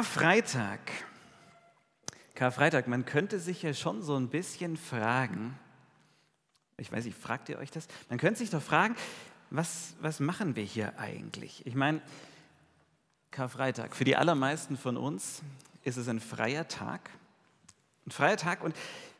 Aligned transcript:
Karfreitag. 0.00 0.80
Karfreitag, 2.34 2.88
man 2.88 3.04
könnte 3.04 3.38
sich 3.38 3.60
ja 3.62 3.74
schon 3.74 4.02
so 4.02 4.16
ein 4.16 4.30
bisschen 4.30 4.78
fragen, 4.78 5.58
ich 6.78 6.90
weiß 6.90 7.04
nicht, 7.04 7.18
fragt 7.18 7.50
ihr 7.50 7.58
euch 7.58 7.70
das? 7.70 7.86
Man 8.08 8.18
könnte 8.18 8.38
sich 8.38 8.48
doch 8.48 8.62
fragen, 8.62 8.96
was, 9.50 9.92
was 10.00 10.18
machen 10.18 10.56
wir 10.56 10.64
hier 10.64 10.98
eigentlich? 10.98 11.66
Ich 11.66 11.74
meine, 11.74 12.00
Karfreitag, 13.30 13.94
für 13.94 14.04
die 14.04 14.16
allermeisten 14.16 14.78
von 14.78 14.96
uns 14.96 15.42
ist 15.84 15.98
es 15.98 16.08
ein 16.08 16.20
freier 16.20 16.66
Tag. 16.66 17.10
Ein 18.06 18.10
freier 18.10 18.38
Tag 18.38 18.64
und 18.64 18.74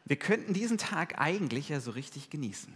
wir 0.06 0.16
könnten 0.16 0.54
diesen 0.54 0.78
Tag 0.78 1.20
eigentlich 1.20 1.68
ja 1.68 1.80
so 1.80 1.90
richtig 1.90 2.30
genießen. 2.30 2.72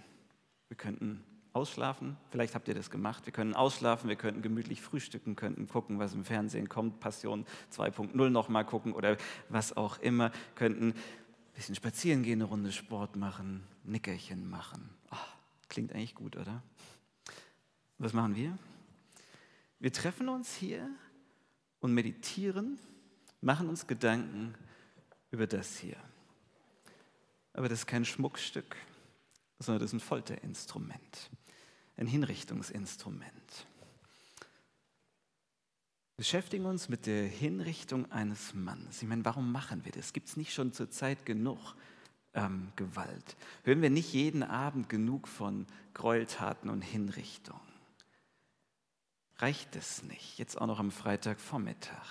Wir 0.69 0.77
könnten 0.77 1.25
ausschlafen. 1.55 2.17
Vielleicht 2.31 2.55
habt 2.57 2.67
ihr 2.67 2.75
das 2.75 2.91
gemacht. 2.91 3.25
Wir 3.27 3.33
können 3.33 3.55
ausschlafen, 3.55 4.09
wir 4.09 4.17
könnten 4.17 4.43
gemütlich 4.43 4.83
frühstücken, 4.83 5.37
könnten 5.37 5.69
gucken, 5.69 6.01
was 6.01 6.13
im 6.13 6.25
Fernsehen 6.25 6.69
kommt, 6.69 6.99
Passion 6.99 7.47
2.0 7.73 8.29
nochmal 8.29 8.67
gucken 8.67 8.93
oder 8.93 9.17
was 9.49 9.77
auch 9.77 9.99
immer, 10.01 10.33
könnten 10.57 10.89
ein 10.89 10.95
bisschen 11.55 11.77
spazieren 11.77 12.25
gehen, 12.25 12.43
eine 12.43 12.51
Runde 12.51 12.73
Sport 12.73 13.15
machen, 13.15 13.65
Nickerchen 13.85 14.51
machen. 14.51 14.91
Oh, 15.13 15.17
klingt 15.69 15.93
eigentlich 15.93 16.17
gut, 16.17 16.37
oder? 16.37 16.61
Was 17.99 18.13
machen 18.13 18.35
wir? 18.35 18.59
Wir 19.79 19.93
treffen 19.93 20.29
uns 20.29 20.57
hier 20.57 20.91
und 21.79 21.95
meditieren, 21.95 22.81
machen 23.41 23.69
uns 23.69 23.87
Gedanken 23.87 24.55
über 25.31 25.47
das 25.47 25.77
hier. 25.77 25.97
Aber 27.53 27.69
das 27.69 27.81
ist 27.81 27.87
kein 27.87 28.05
Schmuckstück, 28.05 28.75
sondern 29.61 29.83
das 29.83 29.91
ist 29.91 29.95
ein 29.95 30.01
Folterinstrument 30.01 31.31
ein 31.97 32.07
Hinrichtungsinstrument. 32.07 33.67
Wir 36.17 36.19
beschäftigen 36.19 36.65
uns 36.67 36.89
mit 36.89 37.07
der 37.07 37.25
Hinrichtung 37.27 38.11
eines 38.13 38.55
Mannes. 38.55 39.03
Ich 39.03 39.09
meine, 39.09 39.25
warum 39.25 39.51
machen 39.51 39.85
wir 39.85 39.93
das? 39.93 40.13
Gibt 40.13 40.29
es 40.29 40.37
nicht 40.37 40.55
schon 40.55 40.73
zur 40.73 40.91
Zeit 40.91 41.27
genug 41.27 41.59
ähm, 42.35 42.69
Gewalt? 42.77 43.37
Hören 43.65 43.83
wir 43.83 43.91
nicht 43.91 44.13
jeden 44.13 44.43
Abend 44.43 44.89
genug 44.89 45.27
von 45.27 45.67
Gräueltaten 45.93 46.71
und 46.71 46.83
Hinrichtungen? 46.83 47.61
Reicht 49.39 49.75
es 49.75 50.05
nicht? 50.05 50.39
Jetzt 50.39 50.61
auch 50.61 50.67
noch 50.67 50.79
am 50.79 50.93
Freitagvormittag. 50.93 52.07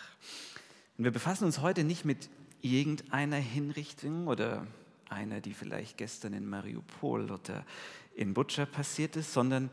Und 0.98 1.06
wir 1.06 1.12
befassen 1.12 1.46
uns 1.46 1.62
heute 1.62 1.86
nicht 1.86 2.04
mit 2.04 2.30
irgendeiner 2.62 3.38
Hinrichtung 3.38 4.28
oder 4.28 4.68
einer, 5.10 5.42
die 5.42 5.54
vielleicht 5.54 5.98
gestern 5.98 6.34
in 6.34 6.50
Mariupol 6.50 7.32
oder 7.32 7.66
in 8.16 8.34
Butcher 8.34 8.66
passiert 8.66 9.16
ist, 9.16 9.34
sondern 9.34 9.70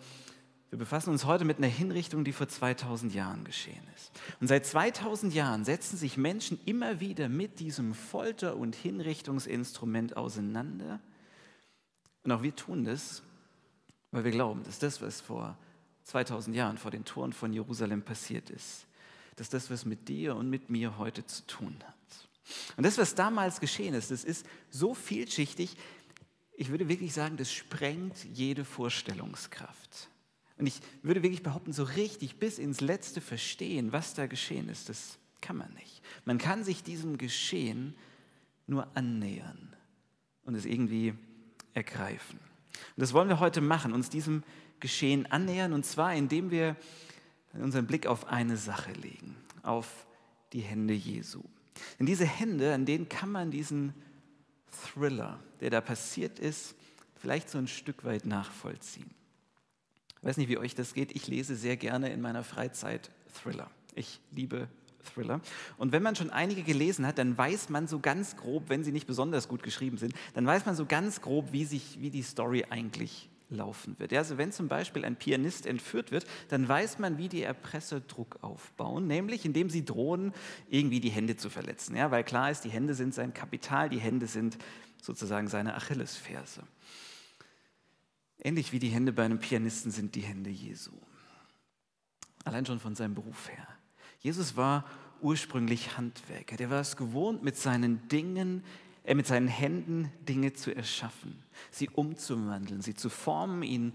wir 0.70 0.78
befassen 0.78 1.10
uns 1.10 1.24
heute 1.24 1.44
mit 1.44 1.58
einer 1.58 1.66
Hinrichtung, 1.66 2.24
die 2.24 2.32
vor 2.32 2.48
2000 2.48 3.12
Jahren 3.12 3.44
geschehen 3.44 3.82
ist. 3.96 4.12
Und 4.40 4.46
seit 4.46 4.64
2000 4.64 5.34
Jahren 5.34 5.64
setzen 5.64 5.96
sich 5.96 6.16
Menschen 6.16 6.60
immer 6.64 7.00
wieder 7.00 7.28
mit 7.28 7.58
diesem 7.58 7.92
Folter- 7.92 8.56
und 8.56 8.76
Hinrichtungsinstrument 8.76 10.16
auseinander. 10.16 11.00
Und 12.22 12.30
auch 12.30 12.42
wir 12.42 12.54
tun 12.54 12.84
das, 12.84 13.22
weil 14.12 14.22
wir 14.24 14.30
glauben, 14.30 14.62
dass 14.62 14.78
das, 14.78 15.02
was 15.02 15.20
vor 15.20 15.58
2000 16.04 16.54
Jahren 16.54 16.78
vor 16.78 16.92
den 16.92 17.04
Toren 17.04 17.32
von 17.32 17.52
Jerusalem 17.52 18.02
passiert 18.02 18.48
ist, 18.50 18.86
dass 19.36 19.48
das, 19.48 19.70
was 19.70 19.84
mit 19.84 20.08
dir 20.08 20.36
und 20.36 20.50
mit 20.50 20.70
mir 20.70 20.98
heute 20.98 21.26
zu 21.26 21.44
tun 21.46 21.76
hat. 21.84 21.94
Und 22.76 22.84
das, 22.84 22.98
was 22.98 23.14
damals 23.14 23.60
geschehen 23.60 23.94
ist, 23.94 24.10
das 24.10 24.24
ist 24.24 24.46
so 24.70 24.94
vielschichtig, 24.94 25.76
ich 26.60 26.68
würde 26.68 26.90
wirklich 26.90 27.14
sagen, 27.14 27.38
das 27.38 27.50
sprengt 27.50 28.26
jede 28.34 28.66
Vorstellungskraft. 28.66 30.10
Und 30.58 30.66
ich 30.66 30.82
würde 31.02 31.22
wirklich 31.22 31.42
behaupten, 31.42 31.72
so 31.72 31.84
richtig 31.84 32.36
bis 32.36 32.58
ins 32.58 32.82
Letzte 32.82 33.22
verstehen, 33.22 33.92
was 33.92 34.12
da 34.12 34.26
geschehen 34.26 34.68
ist, 34.68 34.90
das 34.90 35.18
kann 35.40 35.56
man 35.56 35.72
nicht. 35.72 36.02
Man 36.26 36.36
kann 36.36 36.62
sich 36.62 36.82
diesem 36.82 37.16
Geschehen 37.16 37.94
nur 38.66 38.86
annähern 38.94 39.74
und 40.44 40.54
es 40.54 40.66
irgendwie 40.66 41.14
ergreifen. 41.72 42.38
Und 42.38 43.00
das 43.00 43.14
wollen 43.14 43.30
wir 43.30 43.40
heute 43.40 43.62
machen, 43.62 43.94
uns 43.94 44.10
diesem 44.10 44.42
Geschehen 44.80 45.24
annähern, 45.24 45.72
und 45.72 45.86
zwar 45.86 46.14
indem 46.14 46.50
wir 46.50 46.76
unseren 47.54 47.86
Blick 47.86 48.06
auf 48.06 48.26
eine 48.26 48.58
Sache 48.58 48.92
legen, 48.92 49.34
auf 49.62 50.06
die 50.52 50.60
Hände 50.60 50.92
Jesu. 50.92 51.40
Denn 51.98 52.04
diese 52.04 52.26
Hände, 52.26 52.74
an 52.74 52.84
denen 52.84 53.08
kann 53.08 53.32
man 53.32 53.50
diesen 53.50 53.94
Thriller, 54.70 55.38
der 55.60 55.70
da 55.70 55.80
passiert 55.80 56.38
ist, 56.38 56.74
vielleicht 57.16 57.50
so 57.50 57.58
ein 57.58 57.68
Stück 57.68 58.04
weit 58.04 58.24
nachvollziehen. 58.24 59.10
Ich 60.18 60.24
weiß 60.24 60.36
nicht, 60.36 60.48
wie 60.48 60.58
euch 60.58 60.74
das 60.74 60.94
geht. 60.94 61.14
Ich 61.16 61.28
lese 61.28 61.56
sehr 61.56 61.76
gerne 61.76 62.12
in 62.12 62.20
meiner 62.20 62.44
Freizeit 62.44 63.10
Thriller. 63.42 63.70
Ich 63.94 64.20
liebe 64.32 64.68
Thriller. 65.14 65.40
Und 65.78 65.92
wenn 65.92 66.02
man 66.02 66.14
schon 66.14 66.30
einige 66.30 66.62
gelesen 66.62 67.06
hat, 67.06 67.18
dann 67.18 67.36
weiß 67.36 67.70
man 67.70 67.88
so 67.88 68.00
ganz 68.00 68.36
grob, 68.36 68.64
wenn 68.68 68.84
sie 68.84 68.92
nicht 68.92 69.06
besonders 69.06 69.48
gut 69.48 69.62
geschrieben 69.62 69.96
sind, 69.96 70.14
dann 70.34 70.46
weiß 70.46 70.66
man 70.66 70.76
so 70.76 70.84
ganz 70.84 71.20
grob, 71.20 71.52
wie, 71.52 71.64
sich, 71.64 72.00
wie 72.00 72.10
die 72.10 72.22
Story 72.22 72.66
eigentlich 72.68 73.30
laufen 73.50 73.98
wird. 73.98 74.12
Also 74.12 74.38
wenn 74.38 74.52
zum 74.52 74.68
Beispiel 74.68 75.04
ein 75.04 75.16
Pianist 75.16 75.66
entführt 75.66 76.12
wird, 76.12 76.26
dann 76.48 76.68
weiß 76.68 76.98
man, 76.98 77.18
wie 77.18 77.28
die 77.28 77.42
Erpresser 77.42 78.00
Druck 78.00 78.38
aufbauen, 78.42 79.06
nämlich 79.06 79.44
indem 79.44 79.70
sie 79.70 79.84
drohen, 79.84 80.32
irgendwie 80.68 81.00
die 81.00 81.10
Hände 81.10 81.36
zu 81.36 81.50
verletzen. 81.50 81.96
Ja, 81.96 82.10
weil 82.10 82.24
klar 82.24 82.50
ist, 82.50 82.64
die 82.64 82.70
Hände 82.70 82.94
sind 82.94 83.14
sein 83.14 83.34
Kapital, 83.34 83.88
die 83.88 84.00
Hände 84.00 84.26
sind 84.26 84.58
sozusagen 85.02 85.48
seine 85.48 85.74
Achillesferse. 85.74 86.62
Ähnlich 88.42 88.72
wie 88.72 88.78
die 88.78 88.88
Hände 88.88 89.12
bei 89.12 89.24
einem 89.24 89.38
Pianisten 89.38 89.90
sind 89.90 90.14
die 90.14 90.22
Hände 90.22 90.50
Jesu. 90.50 90.92
Allein 92.44 92.64
schon 92.64 92.80
von 92.80 92.94
seinem 92.94 93.14
Beruf 93.14 93.50
her. 93.50 93.68
Jesus 94.20 94.56
war 94.56 94.86
ursprünglich 95.20 95.96
Handwerker. 95.96 96.56
Der 96.56 96.70
war 96.70 96.80
es 96.80 96.96
gewohnt, 96.96 97.42
mit 97.42 97.56
seinen 97.56 98.08
Dingen 98.08 98.64
er 99.04 99.14
mit 99.14 99.26
seinen 99.26 99.48
Händen 99.48 100.12
Dinge 100.28 100.52
zu 100.52 100.74
erschaffen, 100.74 101.42
sie 101.70 101.88
umzuwandeln, 101.88 102.82
sie 102.82 102.94
zu 102.94 103.08
formen, 103.08 103.62
ihnen 103.62 103.94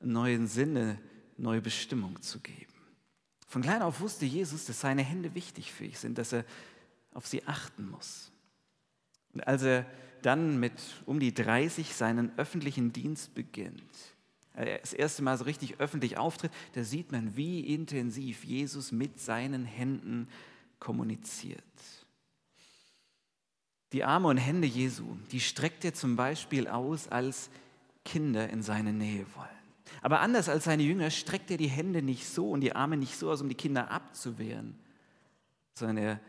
neuen 0.00 0.46
Sinne, 0.46 0.98
neue 1.36 1.60
Bestimmung 1.60 2.20
zu 2.22 2.40
geben. 2.40 2.72
Von 3.46 3.62
klein 3.62 3.82
auf 3.82 4.00
wusste 4.00 4.26
Jesus, 4.26 4.66
dass 4.66 4.80
seine 4.80 5.02
Hände 5.02 5.34
wichtig 5.34 5.72
für 5.72 5.84
ihn 5.84 5.94
sind, 5.94 6.18
dass 6.18 6.32
er 6.32 6.44
auf 7.14 7.26
sie 7.26 7.46
achten 7.46 7.88
muss. 7.90 8.30
Und 9.32 9.46
als 9.46 9.62
er 9.62 9.86
dann 10.22 10.60
mit 10.60 10.72
um 11.06 11.20
die 11.20 11.32
30 11.32 11.94
seinen 11.94 12.36
öffentlichen 12.38 12.92
Dienst 12.92 13.34
beginnt, 13.34 13.82
das 14.54 14.92
erste 14.92 15.22
Mal 15.22 15.38
so 15.38 15.44
richtig 15.44 15.78
öffentlich 15.78 16.18
auftritt, 16.18 16.50
da 16.72 16.82
sieht 16.82 17.12
man, 17.12 17.36
wie 17.36 17.60
intensiv 17.60 18.44
Jesus 18.44 18.90
mit 18.90 19.20
seinen 19.20 19.64
Händen 19.64 20.28
kommuniziert. 20.80 21.62
Die 23.92 24.04
Arme 24.04 24.28
und 24.28 24.36
Hände 24.36 24.66
Jesu, 24.66 25.16
die 25.32 25.40
streckt 25.40 25.84
er 25.84 25.94
zum 25.94 26.16
Beispiel 26.16 26.68
aus, 26.68 27.08
als 27.08 27.50
Kinder 28.04 28.48
in 28.50 28.62
seine 28.62 28.92
Nähe 28.92 29.26
wollen. 29.34 29.48
Aber 30.02 30.20
anders 30.20 30.48
als 30.48 30.64
seine 30.64 30.82
Jünger 30.82 31.10
streckt 31.10 31.50
er 31.50 31.56
die 31.56 31.68
Hände 31.68 32.02
nicht 32.02 32.26
so 32.26 32.50
und 32.50 32.60
die 32.60 32.74
Arme 32.74 32.96
nicht 32.96 33.16
so 33.16 33.30
aus, 33.30 33.40
um 33.40 33.48
die 33.48 33.54
Kinder 33.54 33.90
abzuwehren, 33.90 34.78
sondern 35.74 35.96
er 35.96 36.20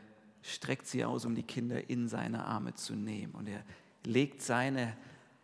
streckt 0.41 0.87
sie 0.87 1.03
aus, 1.03 1.25
um 1.25 1.35
die 1.35 1.43
Kinder 1.43 1.89
in 1.89 2.07
seine 2.07 2.45
Arme 2.45 2.73
zu 2.75 2.95
nehmen. 2.95 3.33
Und 3.33 3.47
er 3.47 3.63
legt 4.05 4.41
seine 4.41 4.95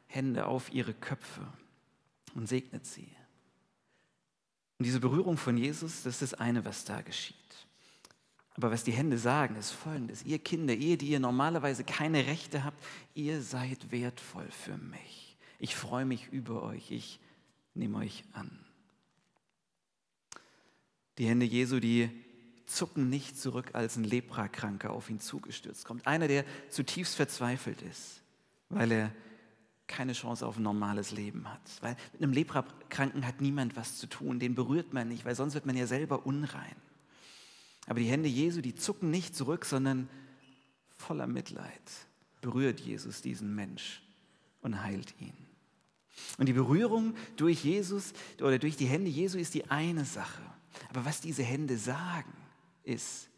Hände 0.07 0.45
auf 0.45 0.73
ihre 0.73 0.93
Köpfe 0.93 1.45
und 2.33 2.47
segnet 2.47 2.85
sie. 2.85 3.09
Und 4.77 4.85
diese 4.85 4.99
Berührung 4.99 5.37
von 5.37 5.57
Jesus, 5.57 6.03
das 6.03 6.21
ist 6.21 6.33
das 6.33 6.39
eine, 6.39 6.65
was 6.65 6.85
da 6.85 7.01
geschieht. 7.01 7.35
Aber 8.55 8.71
was 8.71 8.85
die 8.85 8.93
Hände 8.93 9.17
sagen, 9.17 9.55
ist 9.57 9.71
folgendes. 9.71 10.23
Ihr 10.23 10.39
Kinder, 10.39 10.73
ihr, 10.73 10.97
die 10.97 11.09
ihr 11.09 11.19
normalerweise 11.19 11.83
keine 11.83 12.25
Rechte 12.25 12.63
habt, 12.63 12.81
ihr 13.13 13.41
seid 13.41 13.91
wertvoll 13.91 14.47
für 14.49 14.77
mich. 14.77 15.37
Ich 15.59 15.75
freue 15.75 16.05
mich 16.05 16.29
über 16.31 16.63
euch. 16.63 16.91
Ich 16.91 17.19
nehme 17.73 17.97
euch 17.97 18.23
an. 18.31 18.49
Die 21.17 21.27
Hände 21.27 21.45
Jesu, 21.45 21.79
die 21.79 22.09
zucken 22.65 23.09
nicht 23.09 23.37
zurück, 23.39 23.71
als 23.73 23.97
ein 23.97 24.05
Leprakranker 24.05 24.91
auf 24.91 25.09
ihn 25.09 25.19
zugestürzt 25.19 25.85
kommt. 25.85 26.07
Einer, 26.07 26.27
der 26.27 26.45
zutiefst 26.69 27.15
verzweifelt 27.15 27.81
ist, 27.81 28.21
weil 28.69 28.91
er 28.91 29.11
keine 29.87 30.13
Chance 30.13 30.45
auf 30.45 30.57
ein 30.57 30.63
normales 30.63 31.11
Leben 31.11 31.47
hat. 31.51 31.61
Weil 31.81 31.95
mit 32.13 32.23
einem 32.23 32.33
Leprakranken 32.33 33.27
hat 33.27 33.41
niemand 33.41 33.75
was 33.75 33.97
zu 33.97 34.07
tun, 34.07 34.39
den 34.39 34.55
berührt 34.55 34.93
man 34.93 35.09
nicht, 35.09 35.25
weil 35.25 35.35
sonst 35.35 35.53
wird 35.53 35.65
man 35.65 35.77
ja 35.77 35.87
selber 35.87 36.25
unrein. 36.25 36.75
Aber 37.85 37.99
die 37.99 38.07
Hände 38.09 38.29
Jesu, 38.29 38.61
die 38.61 38.75
zucken 38.75 39.11
nicht 39.11 39.35
zurück, 39.35 39.65
sondern 39.65 40.09
voller 40.95 41.27
Mitleid 41.27 41.81
berührt 42.41 42.79
Jesus 42.79 43.21
diesen 43.21 43.53
Mensch 43.55 44.01
und 44.61 44.81
heilt 44.81 45.13
ihn. 45.19 45.33
Und 46.37 46.47
die 46.47 46.53
Berührung 46.53 47.15
durch 47.35 47.63
Jesus 47.63 48.13
oder 48.39 48.57
durch 48.57 48.77
die 48.77 48.85
Hände 48.85 49.09
Jesu 49.09 49.37
ist 49.37 49.53
die 49.53 49.69
eine 49.69 50.05
Sache. 50.05 50.41
Aber 50.89 51.05
was 51.05 51.21
diese 51.21 51.43
Hände 51.43 51.77
sagen, 51.77 52.33
ist, 52.83 53.29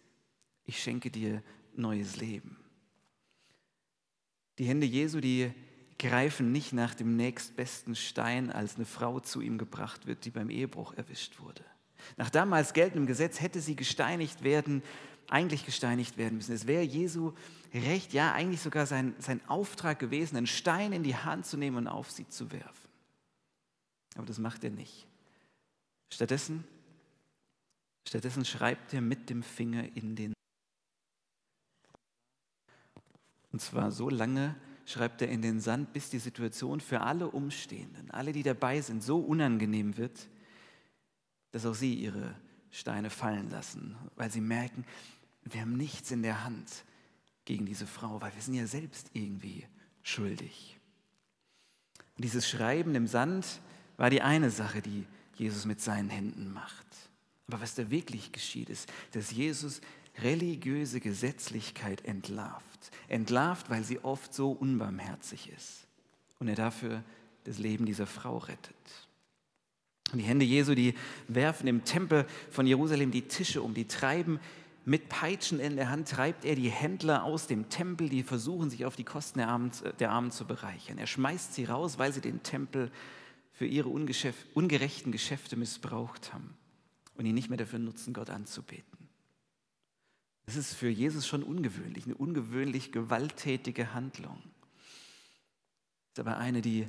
ich 0.65 0.81
schenke 0.81 1.09
dir 1.09 1.41
neues 1.75 2.17
Leben. 2.17 2.57
Die 4.59 4.65
Hände 4.65 4.85
Jesu, 4.85 5.19
die 5.19 5.51
greifen 5.99 6.51
nicht 6.51 6.73
nach 6.73 6.93
dem 6.93 7.15
nächstbesten 7.15 7.95
Stein, 7.95 8.51
als 8.51 8.75
eine 8.75 8.85
Frau 8.85 9.19
zu 9.19 9.41
ihm 9.41 9.57
gebracht 9.57 10.05
wird, 10.05 10.25
die 10.25 10.31
beim 10.31 10.49
Ehebruch 10.49 10.93
erwischt 10.93 11.39
wurde. 11.39 11.63
Nach 12.15 12.29
damals 12.29 12.73
geltendem 12.73 13.07
Gesetz 13.07 13.41
hätte 13.41 13.59
sie 13.59 13.75
gesteinigt 13.75 14.43
werden 14.43 14.81
eigentlich 15.29 15.65
gesteinigt 15.65 16.17
werden 16.17 16.37
müssen. 16.37 16.53
Es 16.53 16.67
wäre 16.67 16.83
Jesu 16.83 17.33
Recht, 17.73 18.13
ja 18.13 18.33
eigentlich 18.33 18.61
sogar 18.61 18.85
sein, 18.85 19.13
sein 19.19 19.41
Auftrag 19.47 19.99
gewesen, 19.99 20.37
einen 20.37 20.47
Stein 20.47 20.93
in 20.93 21.03
die 21.03 21.15
Hand 21.15 21.45
zu 21.45 21.57
nehmen 21.57 21.77
und 21.77 21.87
auf 21.87 22.09
sie 22.09 22.27
zu 22.27 22.51
werfen. 22.51 22.89
Aber 24.15 24.25
das 24.25 24.39
macht 24.39 24.63
er 24.63 24.69
nicht. 24.69 25.05
Stattdessen, 26.11 26.63
stattdessen 28.07 28.45
schreibt 28.45 28.93
er 28.93 29.01
mit 29.01 29.29
dem 29.29 29.43
Finger 29.43 29.83
in 29.95 30.15
den 30.15 30.33
Und 33.51 33.61
zwar 33.61 33.91
so 33.91 34.09
lange 34.09 34.55
schreibt 34.85 35.21
er 35.21 35.27
in 35.27 35.41
den 35.41 35.59
Sand, 35.59 35.91
bis 35.91 36.09
die 36.09 36.19
Situation 36.19 36.79
für 36.79 37.01
alle 37.01 37.29
Umstehenden, 37.29 38.09
alle, 38.11 38.31
die 38.31 38.43
dabei 38.43 38.79
sind, 38.79 39.03
so 39.03 39.19
unangenehm 39.19 39.97
wird, 39.97 40.29
dass 41.57 41.65
auch 41.65 41.73
sie 41.73 41.95
ihre 41.95 42.35
Steine 42.69 43.09
fallen 43.09 43.49
lassen, 43.49 43.95
weil 44.15 44.29
sie 44.29 44.41
merken, 44.41 44.85
wir 45.43 45.61
haben 45.61 45.75
nichts 45.75 46.11
in 46.11 46.21
der 46.21 46.43
Hand 46.43 46.85
gegen 47.45 47.65
diese 47.65 47.87
Frau, 47.87 48.21
weil 48.21 48.31
wir 48.35 48.41
sind 48.43 48.53
ja 48.53 48.67
selbst 48.67 49.09
irgendwie 49.13 49.65
schuldig. 50.03 50.79
Und 52.15 52.23
dieses 52.23 52.47
Schreiben 52.47 52.93
im 52.93 53.07
Sand 53.07 53.59
war 53.95 54.11
die 54.11 54.21
eine 54.21 54.51
Sache, 54.51 54.83
die 54.83 55.07
Jesus 55.33 55.65
mit 55.65 55.81
seinen 55.81 56.09
Händen 56.09 56.53
macht. 56.53 56.85
Aber 57.47 57.59
was 57.59 57.73
da 57.73 57.89
wirklich 57.89 58.31
geschieht, 58.31 58.69
ist, 58.69 58.93
dass 59.13 59.31
Jesus 59.31 59.81
religiöse 60.19 60.99
Gesetzlichkeit 60.99 62.05
entlarvt. 62.05 62.91
Entlarvt, 63.07 63.71
weil 63.71 63.83
sie 63.83 63.97
oft 64.03 64.31
so 64.31 64.51
unbarmherzig 64.51 65.49
ist. 65.49 65.87
Und 66.37 66.49
er 66.49 66.55
dafür 66.55 67.03
das 67.45 67.57
Leben 67.57 67.87
dieser 67.87 68.05
Frau 68.05 68.37
rettet. 68.37 69.06
Und 70.11 70.19
die 70.19 70.25
Hände 70.25 70.45
Jesu, 70.45 70.73
die 70.73 70.93
werfen 71.27 71.67
im 71.67 71.83
Tempel 71.83 72.25
von 72.49 72.65
Jerusalem 72.65 73.11
die 73.11 73.23
Tische 73.23 73.61
um, 73.61 73.73
die 73.73 73.85
treiben 73.85 74.39
mit 74.85 75.09
Peitschen 75.09 75.59
in 75.59 75.75
der 75.75 75.89
Hand, 75.89 76.07
treibt 76.07 76.45
er 76.45 76.55
die 76.55 76.69
Händler 76.69 77.23
aus 77.23 77.45
dem 77.45 77.67
Tempel, 77.67 78.07
die 78.07 78.23
versuchen, 78.23 78.69
sich 78.69 78.85
auf 78.85 78.95
die 78.95 79.03
Kosten 79.03 79.39
der 79.39 79.49
Armen, 79.49 79.71
der 79.99 80.11
Armen 80.11 80.31
zu 80.31 80.45
bereichern. 80.45 80.97
Er 80.97 81.07
schmeißt 81.07 81.53
sie 81.53 81.65
raus, 81.65 81.99
weil 81.99 82.13
sie 82.13 82.21
den 82.21 82.41
Tempel 82.41 82.89
für 83.51 83.65
ihre 83.65 83.89
ungerechten 83.89 85.11
Geschäfte 85.11 85.57
missbraucht 85.57 86.33
haben 86.33 86.55
und 87.15 87.25
ihn 87.25 87.35
nicht 87.35 87.49
mehr 87.49 87.57
dafür 87.57 87.79
nutzen, 87.79 88.13
Gott 88.13 88.29
anzubeten. 88.29 89.09
Das 90.45 90.55
ist 90.55 90.73
für 90.73 90.87
Jesus 90.87 91.27
schon 91.27 91.43
ungewöhnlich, 91.43 92.05
eine 92.05 92.15
ungewöhnlich 92.15 92.93
gewalttätige 92.93 93.93
Handlung. 93.93 94.41
Das 96.13 96.23
ist 96.23 96.27
aber 96.27 96.37
eine, 96.37 96.61
die 96.61 96.87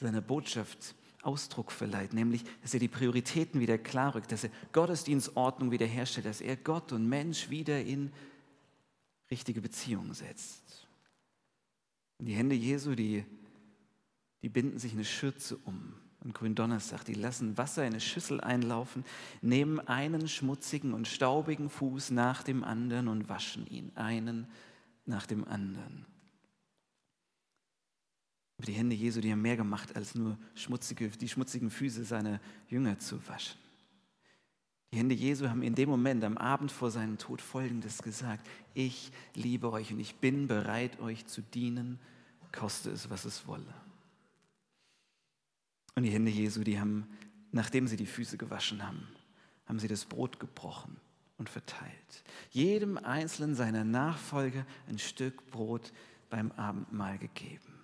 seiner 0.00 0.22
Botschaft 0.22 0.94
Ausdruck 1.26 1.72
verleiht, 1.72 2.12
nämlich, 2.12 2.44
dass 2.62 2.72
er 2.72 2.80
die 2.80 2.88
Prioritäten 2.88 3.60
wieder 3.60 3.78
klarrückt, 3.78 4.30
dass 4.30 4.44
er 4.44 4.50
Gottesdienstordnung 4.72 5.70
wiederherstellt, 5.70 6.26
dass 6.26 6.40
er 6.40 6.56
Gott 6.56 6.92
und 6.92 7.08
Mensch 7.08 7.50
wieder 7.50 7.80
in 7.80 8.12
richtige 9.30 9.60
Beziehungen 9.60 10.14
setzt. 10.14 10.86
Und 12.18 12.26
die 12.26 12.34
Hände 12.34 12.54
Jesu, 12.54 12.94
die, 12.94 13.24
die 14.42 14.48
binden 14.48 14.78
sich 14.78 14.92
eine 14.92 15.04
Schürze 15.04 15.56
um 15.64 15.94
am 16.20 16.32
Gründonnerstag, 16.32 17.04
die 17.04 17.14
lassen 17.14 17.56
Wasser 17.56 17.82
in 17.82 17.92
eine 17.92 18.00
Schüssel 18.00 18.40
einlaufen, 18.40 19.04
nehmen 19.42 19.78
einen 19.80 20.26
schmutzigen 20.26 20.92
und 20.92 21.06
staubigen 21.06 21.70
Fuß 21.70 22.10
nach 22.10 22.42
dem 22.42 22.64
anderen 22.64 23.06
und 23.06 23.28
waschen 23.28 23.66
ihn, 23.66 23.92
einen 23.94 24.48
nach 25.04 25.26
dem 25.26 25.46
anderen. 25.46 26.04
Aber 28.58 28.66
die 28.66 28.72
Hände 28.72 28.96
Jesu, 28.96 29.20
die 29.20 29.30
haben 29.30 29.42
mehr 29.42 29.56
gemacht, 29.56 29.94
als 29.96 30.14
nur 30.14 30.38
schmutzige, 30.54 31.08
die 31.08 31.28
schmutzigen 31.28 31.70
Füße 31.70 32.04
seiner 32.04 32.40
Jünger 32.68 32.98
zu 32.98 33.26
waschen. 33.28 33.58
Die 34.92 34.98
Hände 34.98 35.14
Jesu 35.14 35.48
haben 35.48 35.62
in 35.62 35.74
dem 35.74 35.90
Moment, 35.90 36.24
am 36.24 36.38
Abend 36.38 36.72
vor 36.72 36.90
seinem 36.90 37.18
Tod, 37.18 37.42
Folgendes 37.42 38.02
gesagt. 38.02 38.46
Ich 38.72 39.10
liebe 39.34 39.70
euch 39.70 39.92
und 39.92 40.00
ich 40.00 40.16
bin 40.16 40.46
bereit, 40.46 41.00
euch 41.00 41.26
zu 41.26 41.42
dienen, 41.42 41.98
koste 42.52 42.90
es, 42.90 43.10
was 43.10 43.24
es 43.26 43.46
wolle. 43.46 43.74
Und 45.94 46.04
die 46.04 46.10
Hände 46.10 46.30
Jesu, 46.30 46.62
die 46.62 46.80
haben, 46.80 47.06
nachdem 47.52 47.86
sie 47.86 47.96
die 47.96 48.06
Füße 48.06 48.38
gewaschen 48.38 48.86
haben, 48.86 49.06
haben 49.66 49.78
sie 49.78 49.88
das 49.88 50.04
Brot 50.04 50.40
gebrochen 50.40 50.96
und 51.36 51.50
verteilt. 51.50 52.24
Jedem 52.50 52.96
einzelnen 52.96 53.54
seiner 53.54 53.84
Nachfolger 53.84 54.64
ein 54.88 54.98
Stück 54.98 55.50
Brot 55.50 55.92
beim 56.30 56.52
Abendmahl 56.52 57.18
gegeben. 57.18 57.75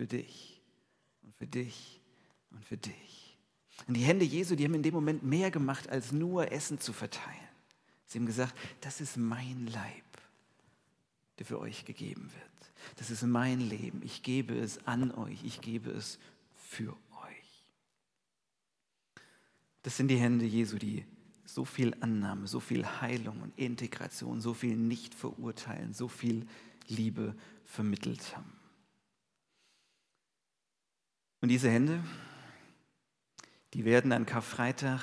Für 0.00 0.06
dich 0.06 0.62
und 1.20 1.34
für 1.34 1.46
dich 1.46 2.00
und 2.52 2.64
für 2.64 2.78
dich. 2.78 3.36
Und 3.86 3.92
die 3.98 4.00
Hände 4.00 4.24
Jesu, 4.24 4.56
die 4.56 4.64
haben 4.64 4.72
in 4.72 4.82
dem 4.82 4.94
Moment 4.94 5.22
mehr 5.22 5.50
gemacht, 5.50 5.90
als 5.90 6.10
nur 6.10 6.50
Essen 6.50 6.80
zu 6.80 6.94
verteilen. 6.94 7.36
Sie 8.06 8.18
haben 8.18 8.24
gesagt, 8.24 8.56
das 8.80 9.02
ist 9.02 9.18
mein 9.18 9.66
Leib, 9.66 10.22
der 11.38 11.44
für 11.44 11.60
euch 11.60 11.84
gegeben 11.84 12.30
wird. 12.32 12.72
Das 12.96 13.10
ist 13.10 13.24
mein 13.24 13.60
Leben. 13.60 14.00
Ich 14.02 14.22
gebe 14.22 14.58
es 14.58 14.86
an 14.86 15.10
euch. 15.10 15.44
Ich 15.44 15.60
gebe 15.60 15.90
es 15.90 16.18
für 16.54 16.92
euch. 17.26 17.66
Das 19.82 19.98
sind 19.98 20.08
die 20.08 20.16
Hände 20.16 20.46
Jesu, 20.46 20.78
die 20.78 21.04
so 21.44 21.66
viel 21.66 21.94
Annahme, 22.00 22.46
so 22.46 22.58
viel 22.58 22.86
Heilung 22.86 23.42
und 23.42 23.58
Integration, 23.58 24.40
so 24.40 24.54
viel 24.54 24.78
Nicht-Verurteilen, 24.78 25.92
so 25.92 26.08
viel 26.08 26.46
Liebe 26.88 27.36
vermittelt 27.66 28.34
haben. 28.34 28.59
Und 31.40 31.48
diese 31.48 31.70
Hände, 31.70 32.02
die 33.74 33.84
werden 33.84 34.12
an 34.12 34.26
Karfreitag 34.26 35.00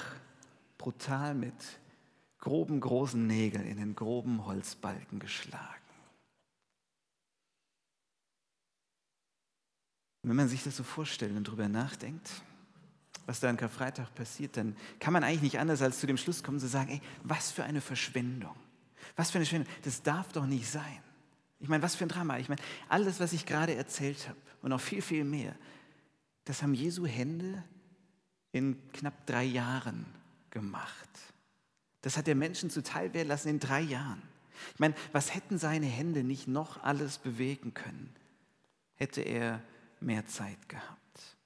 brutal 0.78 1.34
mit 1.34 1.54
groben, 2.40 2.80
großen 2.80 3.26
Nägeln 3.26 3.66
in 3.66 3.78
den 3.78 3.96
groben 3.96 4.46
Holzbalken 4.46 5.20
geschlagen. 5.20 5.74
Und 10.22 10.30
wenn 10.30 10.38
man 10.38 10.50
sich 10.50 10.64
das 10.64 10.76
so 10.76 10.84
vorstellt 10.84 11.36
und 11.36 11.48
darüber 11.48 11.70
nachdenkt, 11.70 12.30
was 13.26 13.40
da 13.40 13.50
an 13.50 13.58
Karfreitag 13.58 14.14
passiert, 14.14 14.58
dann 14.58 14.76
kann 15.00 15.14
man 15.14 15.24
eigentlich 15.24 15.42
nicht 15.42 15.60
anders 15.60 15.82
als 15.82 16.00
zu 16.00 16.08
dem 16.08 16.18
Schluss 16.18 16.44
kommen, 16.44 16.60
zu 16.60 16.68
sagen, 16.68 16.90
ey, 16.92 17.02
was 17.24 17.52
für 17.52 17.64
eine 17.64 17.82
Verschwendung. 17.82 18.56
Was 19.16 19.32
für 19.32 19.38
eine 19.38 19.46
Verschwendung. 19.46 19.74
Das 19.84 20.04
darf 20.04 20.32
doch 20.32 20.46
nicht 20.46 20.70
sein. 20.70 21.02
Ich 21.60 21.68
meine, 21.68 21.84
was 21.84 21.96
für 21.96 22.06
ein 22.06 22.10
Drama. 22.10 22.38
Ich 22.40 22.50
meine, 22.50 22.62
alles, 22.88 23.20
was 23.20 23.34
ich 23.34 23.46
gerade 23.46 23.76
erzählt 23.76 24.28
habe 24.28 24.38
und 24.62 24.70
noch 24.70 24.82
viel, 24.82 25.02
viel 25.02 25.24
mehr, 25.24 25.56
das 26.48 26.64
haben 26.64 26.74
Jesu 26.74 27.06
Hände 27.06 27.64
in 28.54 28.78
knapp 28.94 29.26
drei 29.26 29.44
Jahren 29.44 30.06
gemacht. 30.50 31.10
Das 32.02 32.16
hat 32.16 32.28
der 32.28 32.36
Menschen 32.36 32.70
zuteil 32.70 33.14
werden 33.14 33.28
lassen 33.28 33.50
in 33.50 33.60
drei 33.60 33.82
Jahren. 33.82 34.22
Ich 34.74 34.80
meine, 34.80 34.96
was 35.12 35.36
hätten 35.36 35.58
seine 35.58 35.88
Hände 35.88 36.24
nicht 36.24 36.48
noch 36.48 36.82
alles 36.84 37.18
bewegen 37.18 37.74
können, 37.74 38.16
hätte 38.96 39.22
er 39.22 39.62
mehr 40.00 40.26
Zeit 40.26 40.70
gehabt? 40.70 41.38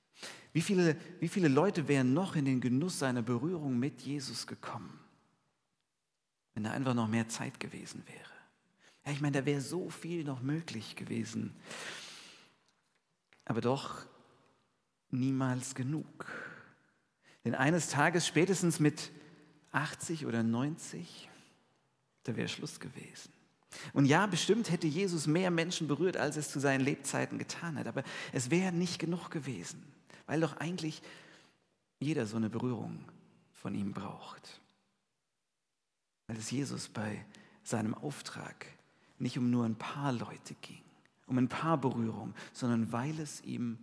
Wie 0.54 0.62
viele, 0.62 0.96
wie 1.20 1.30
viele 1.30 1.48
Leute 1.48 1.88
wären 1.88 2.14
noch 2.14 2.36
in 2.36 2.46
den 2.46 2.62
Genuss 2.62 3.00
seiner 3.00 3.24
Berührung 3.24 3.80
mit 3.80 4.02
Jesus 4.02 4.46
gekommen, 4.46 5.00
wenn 6.54 6.64
da 6.64 6.72
einfach 6.72 6.94
noch 6.94 7.08
mehr 7.08 7.28
Zeit 7.28 7.60
gewesen 7.60 8.04
wäre? 8.06 8.20
Ja, 9.06 9.14
ich 9.14 9.22
meine, 9.22 9.40
da 9.40 9.46
wäre 9.48 9.62
so 9.62 9.90
viel 9.90 10.24
noch 10.24 10.42
möglich 10.42 10.96
gewesen. 10.96 11.56
Aber 13.46 13.62
doch 13.62 14.06
niemals 15.12 15.76
genug. 15.76 16.26
Denn 17.44 17.56
eines 17.56 17.90
Tages, 17.90 18.28
spätestens 18.28 18.80
mit 18.80 19.12
80 19.72 20.26
oder 20.26 20.44
90, 20.44 21.30
da 22.24 22.36
wäre 22.36 22.48
Schluss 22.48 22.80
gewesen. 22.80 23.32
Und 23.94 24.06
ja, 24.06 24.26
bestimmt 24.28 24.70
hätte 24.70 24.88
Jesus 24.88 25.28
mehr 25.28 25.50
Menschen 25.50 25.88
berührt, 25.88 26.18
als 26.18 26.36
es 26.36 26.52
zu 26.52 26.60
seinen 26.60 26.82
Lebzeiten 26.82 27.38
getan 27.38 27.78
hat. 27.78 27.88
Aber 27.88 28.04
es 28.34 28.52
wäre 28.52 28.72
nicht 28.74 29.00
genug 29.00 29.30
gewesen, 29.30 29.82
weil 30.28 30.42
doch 30.42 30.58
eigentlich 30.58 31.02
jeder 32.00 32.26
so 32.26 32.38
eine 32.38 32.50
Berührung 32.50 33.06
von 33.54 33.74
ihm 33.74 33.94
braucht. 33.94 34.62
Weil 36.28 36.38
es 36.38 36.52
Jesus 36.52 36.90
bei 36.90 37.26
seinem 37.64 37.94
Auftrag 37.94 38.66
nicht 39.20 39.38
um 39.38 39.50
nur 39.50 39.66
ein 39.66 39.76
paar 39.76 40.12
Leute 40.12 40.56
ging, 40.62 40.82
um 41.28 41.38
ein 41.38 41.48
paar 41.48 41.78
Berührungen, 41.78 42.34
sondern 42.54 42.92
weil 42.92 43.20
es 43.20 43.42
ihm 43.42 43.78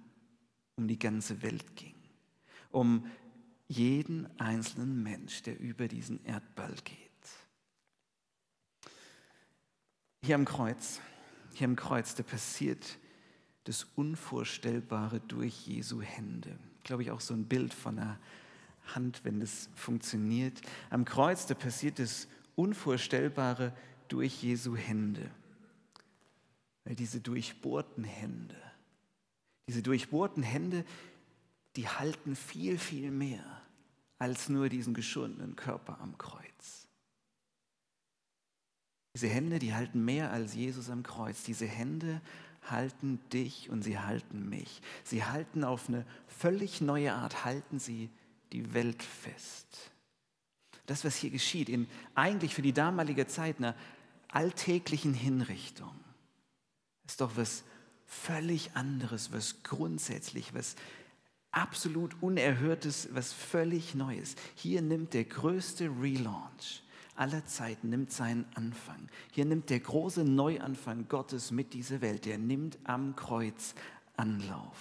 um 0.79 0.89
die 0.89 0.99
ganze 0.99 1.43
Welt 1.43 1.77
ging, 1.77 1.95
um 2.71 3.07
jeden 3.67 4.27
einzelnen 4.41 5.03
Mensch, 5.03 5.43
der 5.43 5.59
über 5.59 5.89
diesen 5.89 6.25
Erdball 6.25 6.75
geht. 6.85 6.97
Hier 10.23 10.37
am 10.37 10.45
Kreuz, 10.45 11.01
hier 11.53 11.67
am 11.67 11.77
Kreuz, 11.77 12.15
da 12.15 12.23
passiert 12.23 12.99
das 13.65 13.85
Unvorstellbare 13.97 15.21
durch 15.21 15.67
Jesu 15.67 16.01
Hände. 16.01 16.59
Glaube 16.85 17.03
ich 17.03 17.11
auch 17.11 17.21
so 17.21 17.35
ein 17.35 17.45
Bild 17.45 17.75
von 17.75 17.99
einer 17.99 18.19
Hand, 18.95 19.25
wenn 19.25 19.41
das 19.41 19.69
funktioniert. 19.75 20.63
Am 20.89 21.05
Kreuz, 21.05 21.45
da 21.47 21.55
passiert 21.55 21.99
das 21.99 22.29
Unvorstellbare 22.55 23.77
durch 24.09 24.43
Jesu 24.43 24.77
Hände. 24.77 25.31
Weil 26.85 26.95
diese 26.95 27.21
durchbohrten 27.21 28.05
Hände, 28.05 28.57
diese 29.69 29.83
durchbohrten 29.83 30.43
Hände, 30.43 30.85
die 31.77 31.89
halten 31.89 32.35
viel, 32.35 32.79
viel 32.79 33.11
mehr 33.11 33.45
als 34.19 34.49
nur 34.49 34.69
diesen 34.69 34.95
geschundenen 34.95 35.55
Körper 35.55 36.01
am 36.01 36.19
Kreuz. 36.19 36.89
Diese 39.15 39.29
Hände, 39.29 39.59
die 39.59 39.75
halten 39.75 40.05
mehr 40.05 40.33
als 40.33 40.55
Jesus 40.55 40.91
am 40.91 41.03
Kreuz. 41.03 41.43
Diese 41.43 41.67
Hände 41.67 42.21
halten 42.63 43.21
dich 43.33 43.71
und 43.71 43.83
sie 43.83 43.99
halten 43.99 44.49
mich. 44.49 44.81
Sie 45.05 45.25
halten 45.25 45.65
auf 45.65 45.89
eine 45.89 46.05
völlig 46.27 46.81
neue 46.81 47.15
Art, 47.15 47.45
halten 47.45 47.79
sie 47.79 48.11
die 48.53 48.73
Welt 48.75 49.03
fest. 49.03 49.93
Das, 50.87 51.05
was 51.05 51.17
hier 51.17 51.31
geschieht, 51.31 51.69
in 51.69 51.87
eigentlich 52.15 52.55
für 52.55 52.63
die 52.63 52.73
damalige 52.73 53.27
Zeit 53.27 53.59
einer 53.59 53.75
alltäglichen 54.29 55.15
Hinrichtung, 55.15 55.95
ist 57.07 57.21
doch 57.21 57.37
was 57.37 57.65
völlig 58.09 58.73
anderes, 58.75 59.31
was 59.31 59.63
grundsätzlich, 59.63 60.53
was 60.55 60.75
absolut 61.53 62.21
Unerhörtes, 62.21 63.09
was 63.13 63.33
völlig 63.33 63.95
Neues. 63.95 64.35
Hier 64.57 64.83
nimmt 64.83 65.15
der 65.15 65.25
größte 65.25 65.85
Relaunch 65.85 66.83
aller 67.19 67.45
Zeiten 67.47 67.91
nimmt 67.91 68.13
seinen 68.13 68.47
Anfang. 68.55 69.09
Hier 69.33 69.45
nimmt 69.45 69.71
der 69.71 69.81
große 69.81 70.25
Neuanfang 70.25 71.09
Gottes 71.09 71.51
mit 71.51 71.75
dieser 71.75 72.01
Welt. 72.01 72.25
Der 72.25 72.39
nimmt 72.39 72.79
am 72.85 73.17
Kreuz 73.17 73.75
Anlauf. 74.17 74.77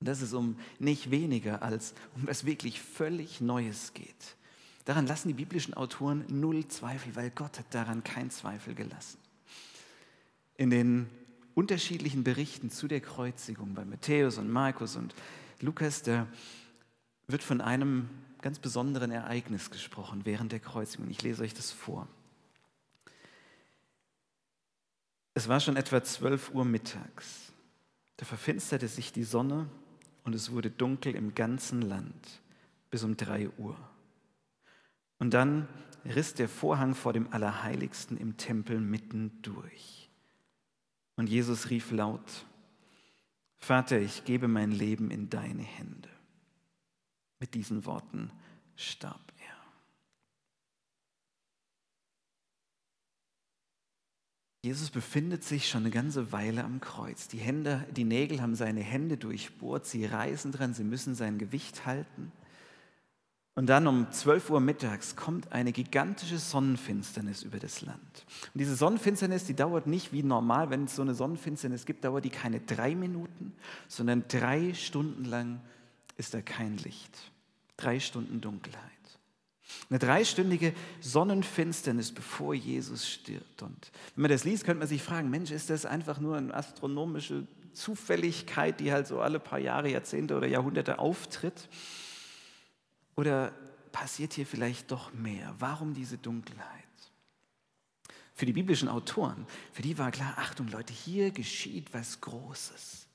Und 0.00 0.08
das 0.08 0.20
ist 0.20 0.32
um 0.32 0.58
nicht 0.78 1.10
weniger 1.10 1.62
als 1.62 1.94
um 2.14 2.26
was 2.26 2.44
wirklich 2.44 2.80
völlig 2.80 3.40
Neues 3.40 3.94
geht. 3.94 4.36
Daran 4.84 5.06
lassen 5.06 5.28
die 5.28 5.34
biblischen 5.34 5.74
Autoren 5.74 6.24
null 6.28 6.66
Zweifel, 6.68 7.14
weil 7.14 7.30
Gott 7.30 7.58
hat 7.58 7.74
daran 7.74 8.04
keinen 8.04 8.30
Zweifel 8.30 8.74
gelassen. 8.74 9.18
In 10.58 10.70
den 10.70 11.08
unterschiedlichen 11.54 12.24
Berichten 12.24 12.68
zu 12.68 12.88
der 12.88 13.00
Kreuzigung 13.00 13.74
bei 13.74 13.84
Matthäus 13.84 14.38
und 14.38 14.50
Markus 14.50 14.96
und 14.96 15.14
Lukas, 15.60 16.02
da 16.02 16.26
wird 17.28 17.44
von 17.44 17.60
einem 17.60 18.10
ganz 18.42 18.58
besonderen 18.58 19.12
Ereignis 19.12 19.70
gesprochen 19.70 20.22
während 20.24 20.50
der 20.50 20.58
Kreuzigung. 20.58 21.08
Ich 21.10 21.22
lese 21.22 21.44
euch 21.44 21.54
das 21.54 21.70
vor. 21.70 22.08
Es 25.34 25.46
war 25.46 25.60
schon 25.60 25.76
etwa 25.76 26.02
12 26.02 26.50
Uhr 26.54 26.64
mittags. 26.64 27.52
Da 28.16 28.26
verfinsterte 28.26 28.88
sich 28.88 29.12
die 29.12 29.22
Sonne 29.22 29.68
und 30.24 30.34
es 30.34 30.50
wurde 30.50 30.70
dunkel 30.70 31.14
im 31.14 31.36
ganzen 31.36 31.82
Land 31.82 32.40
bis 32.90 33.04
um 33.04 33.16
3 33.16 33.48
Uhr. 33.58 33.76
Und 35.20 35.34
dann 35.34 35.68
riss 36.04 36.34
der 36.34 36.48
Vorhang 36.48 36.96
vor 36.96 37.12
dem 37.12 37.32
Allerheiligsten 37.32 38.16
im 38.16 38.36
Tempel 38.36 38.80
mitten 38.80 39.38
durch. 39.42 40.07
Und 41.18 41.28
Jesus 41.28 41.68
rief 41.70 41.90
laut, 41.90 42.46
Vater, 43.56 43.98
ich 43.98 44.24
gebe 44.24 44.46
mein 44.46 44.70
Leben 44.70 45.10
in 45.10 45.28
deine 45.28 45.64
Hände. 45.64 46.08
Mit 47.40 47.54
diesen 47.54 47.84
Worten 47.86 48.30
starb 48.76 49.32
er. 49.40 49.56
Jesus 54.62 54.90
befindet 54.90 55.42
sich 55.42 55.68
schon 55.68 55.82
eine 55.82 55.90
ganze 55.90 56.30
Weile 56.30 56.62
am 56.62 56.80
Kreuz. 56.80 57.26
Die, 57.26 57.38
Hände, 57.38 57.84
die 57.90 58.04
Nägel 58.04 58.40
haben 58.40 58.54
seine 58.54 58.82
Hände 58.82 59.16
durchbohrt, 59.16 59.86
sie 59.86 60.04
reißen 60.04 60.52
dran, 60.52 60.72
sie 60.72 60.84
müssen 60.84 61.16
sein 61.16 61.36
Gewicht 61.38 61.84
halten. 61.84 62.30
Und 63.58 63.66
dann 63.66 63.88
um 63.88 64.08
12 64.08 64.50
Uhr 64.50 64.60
mittags 64.60 65.16
kommt 65.16 65.50
eine 65.50 65.72
gigantische 65.72 66.38
Sonnenfinsternis 66.38 67.42
über 67.42 67.58
das 67.58 67.80
Land. 67.80 67.98
Und 68.54 68.60
diese 68.60 68.76
Sonnenfinsternis, 68.76 69.46
die 69.46 69.54
dauert 69.54 69.88
nicht 69.88 70.12
wie 70.12 70.22
normal, 70.22 70.70
wenn 70.70 70.84
es 70.84 70.94
so 70.94 71.02
eine 71.02 71.12
Sonnenfinsternis 71.12 71.84
gibt, 71.84 72.04
dauert 72.04 72.24
die 72.24 72.30
keine 72.30 72.60
drei 72.60 72.94
Minuten, 72.94 73.52
sondern 73.88 74.22
drei 74.28 74.74
Stunden 74.74 75.24
lang 75.24 75.60
ist 76.16 76.34
da 76.34 76.40
kein 76.40 76.76
Licht. 76.76 77.10
Drei 77.76 77.98
Stunden 77.98 78.40
Dunkelheit. 78.40 78.78
Eine 79.90 79.98
dreistündige 79.98 80.72
Sonnenfinsternis, 81.00 82.12
bevor 82.12 82.54
Jesus 82.54 83.08
stirbt. 83.08 83.62
Und 83.62 83.90
wenn 84.14 84.22
man 84.22 84.30
das 84.30 84.44
liest, 84.44 84.66
könnte 84.66 84.78
man 84.78 84.88
sich 84.88 85.02
fragen, 85.02 85.30
Mensch, 85.30 85.50
ist 85.50 85.68
das 85.68 85.84
einfach 85.84 86.20
nur 86.20 86.36
eine 86.36 86.54
astronomische 86.54 87.48
Zufälligkeit, 87.72 88.78
die 88.78 88.92
halt 88.92 89.08
so 89.08 89.20
alle 89.20 89.40
paar 89.40 89.58
Jahre, 89.58 89.90
Jahrzehnte 89.90 90.36
oder 90.36 90.46
Jahrhunderte 90.46 91.00
auftritt? 91.00 91.68
Oder 93.18 93.50
passiert 93.90 94.34
hier 94.34 94.46
vielleicht 94.46 94.92
doch 94.92 95.12
mehr? 95.12 95.52
Warum 95.58 95.92
diese 95.92 96.18
Dunkelheit? 96.18 96.84
Für 98.32 98.46
die 98.46 98.52
biblischen 98.52 98.88
Autoren, 98.88 99.44
für 99.72 99.82
die 99.82 99.98
war 99.98 100.12
klar, 100.12 100.34
Achtung 100.36 100.68
Leute, 100.68 100.92
hier 100.92 101.32
geschieht 101.32 101.92
was 101.92 102.20
Großes. 102.20 103.08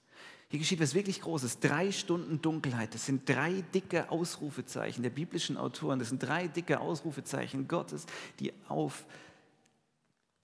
Hier 0.50 0.60
geschieht 0.60 0.82
was 0.82 0.94
wirklich 0.94 1.22
Großes. 1.22 1.62
Drei 1.62 1.94
Stunden 1.94 2.42
Dunkelheit. 2.42 2.94
Das 2.94 3.06
sind 3.06 3.30
drei 3.30 3.64
dicke 3.74 4.12
Ausrufezeichen 4.12 5.04
der 5.04 5.10
biblischen 5.10 5.56
Autoren. 5.56 6.00
Das 6.00 6.10
sind 6.10 6.22
drei 6.22 6.50
dicke 6.50 6.82
Ausrufezeichen 6.82 7.70
Gottes, 7.70 8.06
die 8.42 8.52
auf 8.68 9.06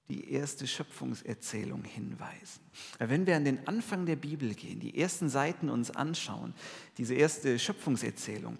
die 0.07 0.31
erste 0.31 0.67
Schöpfungserzählung 0.67 1.83
hinweisen. 1.83 2.61
Wenn 2.97 3.27
wir 3.27 3.35
an 3.35 3.43
den 3.43 3.67
Anfang 3.67 4.05
der 4.05 4.15
Bibel 4.15 4.55
gehen, 4.55 4.79
die 4.79 4.97
ersten 4.97 5.27
Seiten 5.27 5.69
uns 5.69 5.91
anschauen, 5.91 6.53
diese 6.97 7.13
erste 7.13 7.59
Schöpfungserzählung, 7.59 8.57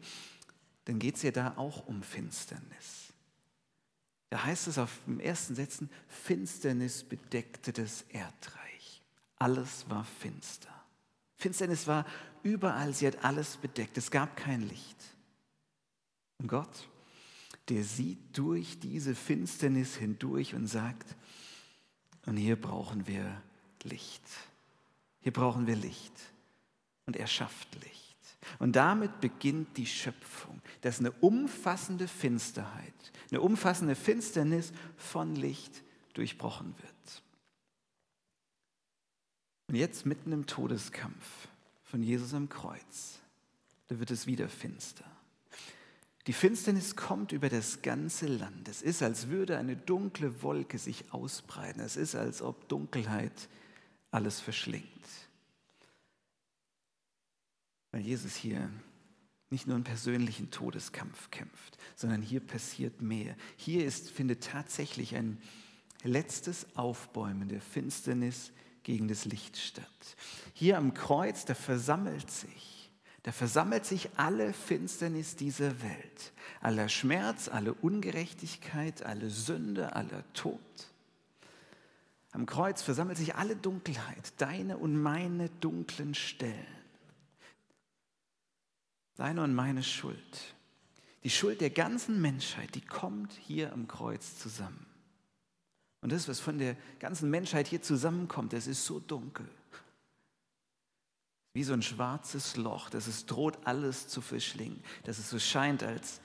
dann 0.90 0.98
geht 0.98 1.18
es 1.18 1.22
ja 1.22 1.30
da 1.30 1.54
auch 1.56 1.86
um 1.86 2.02
Finsternis. 2.02 3.14
Da 4.32 4.44
heißt 4.44 4.68
es 4.68 4.80
auf 4.80 4.90
dem 5.06 5.20
ersten 5.20 5.54
Sätzen, 5.54 5.88
Finsternis 6.08 7.04
bedeckte 7.04 7.72
das 7.72 8.06
Erdreich. 8.10 9.04
Alles 9.38 9.88
war 9.88 10.04
finster. 10.04 10.74
Finsternis 11.36 11.86
war 11.86 12.08
überall, 12.42 12.96
sie 12.96 13.06
hat 13.06 13.24
alles 13.24 13.58
bedeckt, 13.58 14.00
es 14.00 14.10
gab 14.10 14.36
kein 14.36 14.68
Licht. 14.68 14.98
Und 16.40 16.48
Gott, 16.48 16.90
der 17.70 17.84
sieht 17.84 18.36
durch 18.36 18.80
diese 18.80 19.14
Finsternis 19.14 19.96
hindurch 19.96 20.56
und 20.56 20.66
sagt, 20.66 21.16
und 22.26 22.36
hier 22.36 22.60
brauchen 22.60 23.06
wir 23.06 23.44
Licht. 23.84 24.24
Hier 25.20 25.34
brauchen 25.34 25.68
wir 25.68 25.76
Licht. 25.76 26.14
Und 27.06 27.16
er 27.16 27.28
schafft 27.28 27.76
Licht. 27.84 28.09
Und 28.58 28.76
damit 28.76 29.20
beginnt 29.20 29.78
die 29.78 29.86
Schöpfung, 29.86 30.62
dass 30.82 31.00
eine 31.00 31.12
umfassende 31.12 32.08
Finsterheit, 32.08 33.12
eine 33.30 33.42
umfassende 33.42 33.96
Finsternis 33.96 34.72
von 34.98 35.36
Licht 35.36 35.84
durchbrochen 36.14 36.74
wird. 36.78 37.24
Und 39.68 39.76
jetzt 39.76 40.06
mitten 40.06 40.32
im 40.32 40.48
Todeskampf 40.48 41.48
von 41.84 42.02
Jesus 42.02 42.34
am 42.34 42.50
Kreuz, 42.50 43.20
da 43.88 44.00
wird 44.00 44.12
es 44.12 44.26
wieder 44.26 44.50
finster. 44.50 45.06
Die 46.28 46.34
Finsternis 46.34 46.96
kommt 46.96 47.32
über 47.32 47.50
das 47.50 47.82
ganze 47.82 48.28
Land. 48.28 48.68
Es 48.68 48.82
ist, 48.82 49.02
als 49.02 49.30
würde 49.30 49.58
eine 49.58 49.76
dunkle 49.76 50.44
Wolke 50.44 50.78
sich 50.78 51.12
ausbreiten. 51.12 51.82
Es 51.82 51.98
ist, 51.98 52.16
als 52.16 52.42
ob 52.42 52.68
Dunkelheit 52.68 53.50
alles 54.12 54.40
verschlingt. 54.40 54.86
Weil 57.92 58.02
Jesus 58.02 58.36
hier 58.36 58.70
nicht 59.50 59.66
nur 59.66 59.76
einen 59.76 59.84
persönlichen 59.84 60.52
Todeskampf 60.52 61.32
kämpft, 61.32 61.78
sondern 61.96 62.22
hier 62.22 62.40
passiert 62.40 63.02
mehr. 63.02 63.36
Hier 63.56 63.86
ist, 63.86 64.12
findet 64.12 64.44
tatsächlich 64.44 65.16
ein 65.16 65.42
letztes 66.04 66.68
Aufbäumen 66.76 67.50
der 67.50 67.62
Finsternis 67.62 68.52
gegen 68.84 69.08
das 69.08 69.26
Licht 69.26 69.58
statt. 69.58 70.16
Hier 70.54 70.78
am 70.78 70.94
Kreuz, 70.94 71.46
da 71.46 71.56
versammelt 71.56 72.30
sich, 72.30 72.92
da 73.24 73.32
versammelt 73.32 73.86
sich 73.86 74.10
alle 74.18 74.54
Finsternis 74.54 75.36
dieser 75.36 75.82
Welt, 75.82 76.34
aller 76.62 76.88
Schmerz, 76.88 77.50
alle 77.50 77.74
Ungerechtigkeit, 77.74 79.04
alle 79.04 79.30
Sünde, 79.30 79.96
aller 79.96 80.24
Tod. 80.34 80.60
Am 82.32 82.46
Kreuz 82.46 82.82
versammelt 82.84 83.18
sich 83.18 83.36
alle 83.36 83.56
Dunkelheit, 83.56 84.34
deine 84.38 84.78
und 84.78 85.02
meine 85.02 85.50
dunklen 85.50 86.14
Stellen. 86.14 86.79
Deine 89.20 89.44
und 89.44 89.54
meine 89.54 89.84
Schuld. 89.84 90.56
Die 91.26 91.30
Schuld 91.30 91.60
der 91.60 91.72
ganzen 91.72 92.22
Menschheit, 92.22 92.74
die 92.74 92.80
kommt 92.80 93.34
hier 93.34 93.74
am 93.74 93.86
Kreuz 93.86 94.40
zusammen. 94.40 94.86
Und 96.00 96.14
das, 96.14 96.30
was 96.30 96.40
von 96.40 96.58
der 96.58 96.78
ganzen 97.00 97.30
Menschheit 97.30 97.68
hier 97.68 97.82
zusammenkommt, 97.82 98.54
das 98.54 98.66
ist 98.66 98.86
so 98.86 99.02
dunkel. 99.02 99.46
Wie 101.52 101.66
so 101.66 101.74
ein 101.74 101.82
schwarzes 101.82 102.56
Loch, 102.56 102.90
dass 102.90 103.08
es 103.08 103.26
droht, 103.26 103.58
alles 103.66 104.08
zu 104.08 104.22
verschlingen. 104.22 104.82
Dass 105.04 105.20
es 105.20 105.30
so 105.30 105.38
scheint, 105.38 105.84
als 105.84 106.22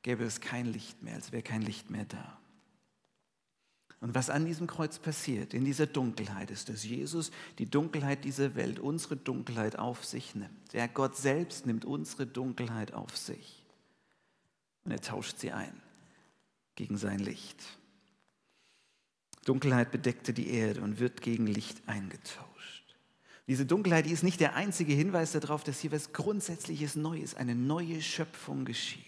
gäbe 0.00 0.24
es 0.24 0.40
kein 0.40 0.64
Licht 0.64 1.02
mehr, 1.02 1.16
als 1.16 1.32
wäre 1.32 1.42
kein 1.42 1.60
Licht 1.60 1.90
mehr 1.90 2.06
da. 2.06 2.38
Und 4.00 4.14
was 4.14 4.28
an 4.28 4.44
diesem 4.44 4.66
Kreuz 4.66 4.98
passiert, 4.98 5.54
in 5.54 5.64
dieser 5.64 5.86
Dunkelheit, 5.86 6.50
ist, 6.50 6.68
dass 6.68 6.84
Jesus 6.84 7.30
die 7.58 7.68
Dunkelheit 7.68 8.24
dieser 8.24 8.54
Welt, 8.54 8.78
unsere 8.78 9.16
Dunkelheit 9.16 9.78
auf 9.78 10.04
sich 10.04 10.34
nimmt. 10.34 10.72
Der 10.74 10.86
Gott 10.88 11.16
selbst 11.16 11.66
nimmt 11.66 11.84
unsere 11.84 12.26
Dunkelheit 12.26 12.92
auf 12.92 13.16
sich. 13.16 13.64
Und 14.84 14.92
er 14.92 15.00
tauscht 15.00 15.38
sie 15.38 15.52
ein 15.52 15.80
gegen 16.74 16.98
sein 16.98 17.18
Licht. 17.18 17.56
Dunkelheit 19.46 19.90
bedeckte 19.90 20.34
die 20.34 20.50
Erde 20.50 20.82
und 20.82 20.98
wird 20.98 21.22
gegen 21.22 21.46
Licht 21.46 21.88
eingetauscht. 21.88 22.46
Diese 23.48 23.64
Dunkelheit 23.64 24.06
die 24.06 24.10
ist 24.10 24.24
nicht 24.24 24.40
der 24.40 24.56
einzige 24.56 24.92
Hinweis 24.92 25.32
darauf, 25.32 25.64
dass 25.64 25.80
hier 25.80 25.92
was 25.92 26.12
Grundsätzliches 26.12 26.96
Neues, 26.96 27.34
eine 27.34 27.54
neue 27.54 28.02
Schöpfung 28.02 28.64
geschieht. 28.64 29.02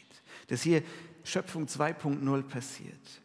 Dass 0.46 0.62
hier 0.62 0.82
Schöpfung 1.24 1.66
2.0 1.66 2.42
passiert. 2.42 3.20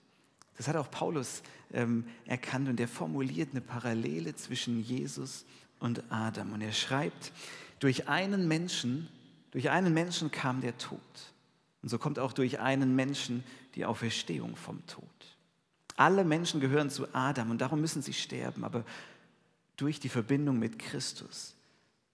Das 0.58 0.68
hat 0.68 0.76
auch 0.76 0.90
Paulus 0.92 1.42
ähm, 1.72 2.06
erkannt 2.26 2.70
und 2.70 2.80
er 2.80 2.88
formuliert 2.88 3.50
eine 3.52 3.62
Parallele 3.62 4.36
zwischen 4.36 4.82
Jesus 4.82 5.46
und 5.80 6.04
Adam. 6.10 6.54
Und 6.54 6.62
er 6.62 6.72
schreibt, 6.72 7.32
durch 7.80 8.08
einen 8.08 8.48
Menschen, 8.48 9.08
durch 9.52 9.70
einen 9.70 9.94
Menschen 9.94 10.32
kam 10.32 10.62
der 10.62 10.78
Tod. 10.78 11.00
Und 11.82 11.90
so 11.90 11.98
kommt 11.98 12.20
auch 12.20 12.34
durch 12.34 12.60
einen 12.60 12.96
Menschen 12.96 13.44
die 13.76 13.86
Auferstehung 13.86 14.56
vom 14.56 14.86
Tod. 14.88 15.04
Alle 15.96 16.24
Menschen 16.24 16.60
gehören 16.60 16.90
zu 16.90 17.14
Adam 17.14 17.52
und 17.52 17.60
darum 17.60 17.82
müssen 17.82 18.02
sie 18.02 18.14
sterben, 18.14 18.64
aber 18.64 18.84
durch 19.76 20.00
die 20.00 20.10
Verbindung 20.10 20.60
mit 20.60 20.80
Christus 20.80 21.56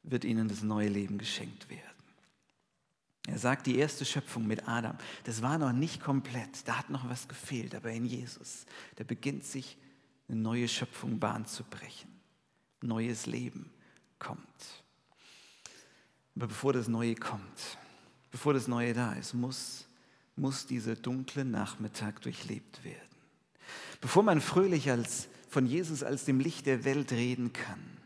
wird 0.04 0.26
ihnen 0.26 0.48
das 0.48 0.64
neue 0.64 0.90
Leben 0.90 1.18
geschenkt 1.18 1.70
werden. 1.70 1.89
Er 3.30 3.38
sagt, 3.38 3.68
die 3.68 3.78
erste 3.78 4.06
Schöpfung 4.06 4.48
mit 4.48 4.68
Adam, 4.68 4.98
das 5.24 5.42
war 5.42 5.58
noch 5.60 5.72
nicht 5.72 6.02
komplett, 6.02 6.68
da 6.68 6.80
hat 6.80 6.90
noch 6.90 7.08
was 7.10 7.28
gefehlt, 7.28 7.76
aber 7.76 7.92
in 7.92 8.06
Jesus, 8.06 8.66
da 8.96 9.04
beginnt 9.04 9.46
sich 9.46 9.78
eine 10.28 10.40
neue 10.40 10.68
Schöpfung 10.68 11.20
Bahn 11.20 11.46
zu 11.46 11.64
brechen. 11.64 12.10
Neues 12.82 13.28
Leben 13.28 13.70
kommt. 14.18 14.84
Aber 16.36 16.48
bevor 16.48 16.74
das 16.74 16.88
Neue 16.88 17.16
kommt, 17.16 17.78
bevor 18.32 18.54
das 18.54 18.68
Neue 18.68 18.94
da 18.94 19.14
ist, 19.14 19.34
muss, 19.34 19.86
muss 20.36 20.66
dieser 20.66 20.96
dunkle 20.96 21.46
Nachmittag 21.46 22.22
durchlebt 22.22 22.84
werden. 22.84 22.98
Bevor 24.02 24.24
man 24.24 24.42
fröhlich 24.42 24.90
als, 24.90 25.28
von 25.50 25.66
Jesus 25.66 26.02
als 26.04 26.26
dem 26.26 26.40
Licht 26.40 26.66
der 26.66 26.84
Welt 26.84 27.12
reden 27.12 27.54
kann, 27.54 27.98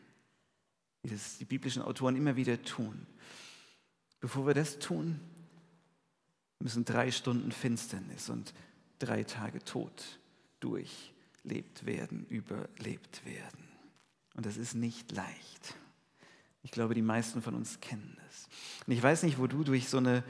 wie 1.03 1.10
das 1.12 1.38
die 1.38 1.46
biblischen 1.46 1.82
Autoren 1.82 2.15
immer 2.15 2.36
wieder 2.36 2.62
tun, 2.63 3.06
bevor 4.24 4.48
wir 4.48 4.53
das 4.53 4.80
tun, 4.80 5.20
müssen 6.60 6.86
drei 6.86 7.12
Stunden 7.12 7.51
Finsternis 7.51 8.30
und 8.30 8.53
drei 8.98 9.25
Tage 9.25 9.60
Tod 9.60 9.92
durchlebt 10.62 11.86
werden, 11.86 12.25
überlebt 12.30 13.25
werden. 13.25 13.68
Und 14.34 14.46
das 14.46 14.56
ist 14.56 14.75
nicht 14.75 15.12
leicht. 15.12 15.75
Ich 16.62 16.72
glaube, 16.72 16.94
die 16.94 17.01
meisten 17.01 17.42
von 17.42 17.53
uns 17.53 17.82
kennen 17.82 18.18
das. 18.24 18.48
Und 18.88 18.94
ich 18.94 19.03
weiß 19.03 19.24
nicht, 19.24 19.39
wo 19.39 19.48
du 19.48 19.65
durch 19.65 19.89
so 19.89 19.98
eine 19.98 20.24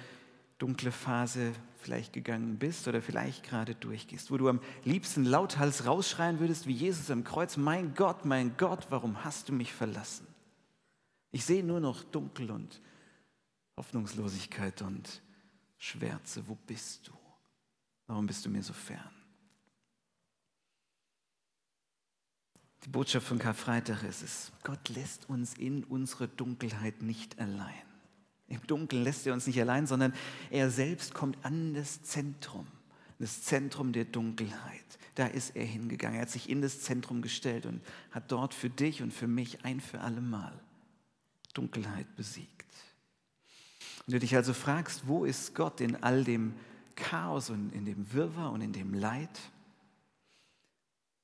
dunkle 0.58 0.92
Phase 0.92 1.54
vielleicht 1.78 2.14
gegangen 2.14 2.58
bist 2.58 2.88
oder 2.88 3.00
vielleicht 3.00 3.44
gerade 3.44 3.76
durchgehst, 3.76 4.32
wo 4.32 4.38
du 4.38 4.50
am 4.50 4.60
liebsten 4.86 5.24
lauthals 5.24 5.86
rausschreien 5.86 6.40
würdest, 6.40 6.66
wie 6.66 6.74
Jesus 6.74 7.12
am 7.12 7.24
Kreuz, 7.24 7.58
mein 7.58 7.94
Gott, 7.94 8.26
mein 8.26 8.58
Gott, 8.58 8.88
warum 8.90 9.24
hast 9.24 9.50
du 9.50 9.54
mich 9.54 9.72
verlassen? 9.72 10.26
Ich 11.30 11.46
sehe 11.46 11.64
nur 11.64 11.80
noch 11.80 12.04
dunkel 12.04 12.50
und 12.50 12.82
Hoffnungslosigkeit 13.78 14.82
und 14.82 15.22
Schwärze. 15.78 16.48
Wo 16.48 16.56
bist 16.56 17.08
du? 17.08 17.14
Warum 18.08 18.28
bist 18.28 18.46
du 18.46 18.50
mir 18.50 18.64
so 18.64 18.74
fern? 18.74 19.10
Die 22.84 22.90
Botschaft 22.90 23.28
von 23.28 23.40
Karfreitag 23.40 24.04
ist 24.04 24.24
es, 24.24 24.52
Gott 24.64 24.90
lässt 24.90 25.30
uns 25.30 25.54
in 25.54 25.86
unserer 25.86 26.28
Dunkelheit 26.28 27.02
nicht 27.02 27.40
allein. 27.40 27.74
Im 28.48 28.66
Dunkeln 28.68 29.04
lässt 29.04 29.26
er 29.26 29.34
uns 29.34 29.48
nicht 29.48 29.60
allein, 29.60 29.88
sondern 29.88 30.14
er 30.52 30.70
selbst 30.70 31.14
kommt 31.14 31.44
an 31.46 31.74
das 31.74 32.04
Zentrum, 32.04 32.68
das 33.20 33.42
Zentrum 33.44 33.94
der 33.94 34.04
Dunkelheit. 34.04 35.00
Da 35.16 35.28
ist 35.28 35.56
er 35.56 35.66
hingegangen. 35.66 36.18
Er 36.18 36.24
hat 36.24 36.30
sich 36.30 36.50
in 36.50 36.62
das 36.62 36.82
Zentrum 36.82 37.22
gestellt 37.22 37.66
und 37.66 37.82
hat 38.12 38.32
dort 38.32 38.54
für 38.54 38.70
dich 38.70 39.02
und 39.02 39.14
für 39.14 39.28
mich 39.28 39.64
ein 39.64 39.80
für 39.80 40.02
alle 40.02 40.22
Mal 40.22 40.60
Dunkelheit 41.54 42.16
besiegt. 42.16 42.66
Wenn 44.06 44.14
du 44.14 44.20
dich 44.20 44.36
also 44.36 44.54
fragst, 44.54 45.08
wo 45.08 45.26
ist 45.26 45.56
Gott 45.56 45.80
in 45.82 46.02
all 46.04 46.24
dem 46.24 46.54
Chaos 46.96 47.50
und 47.50 47.74
in 47.74 47.86
dem 47.86 48.12
Wirrwarr 48.14 48.52
und 48.52 48.62
in 48.62 48.74
dem 48.74 48.94
Leid, 48.94 49.40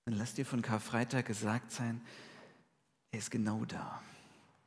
dann 0.06 0.16
lass 0.16 0.34
dir 0.34 0.46
von 0.46 0.62
Karfreitag 0.62 1.26
gesagt 1.26 1.72
sein, 1.72 2.02
er 3.12 3.20
ist 3.20 3.32
genau 3.32 3.66
da. 3.66 4.02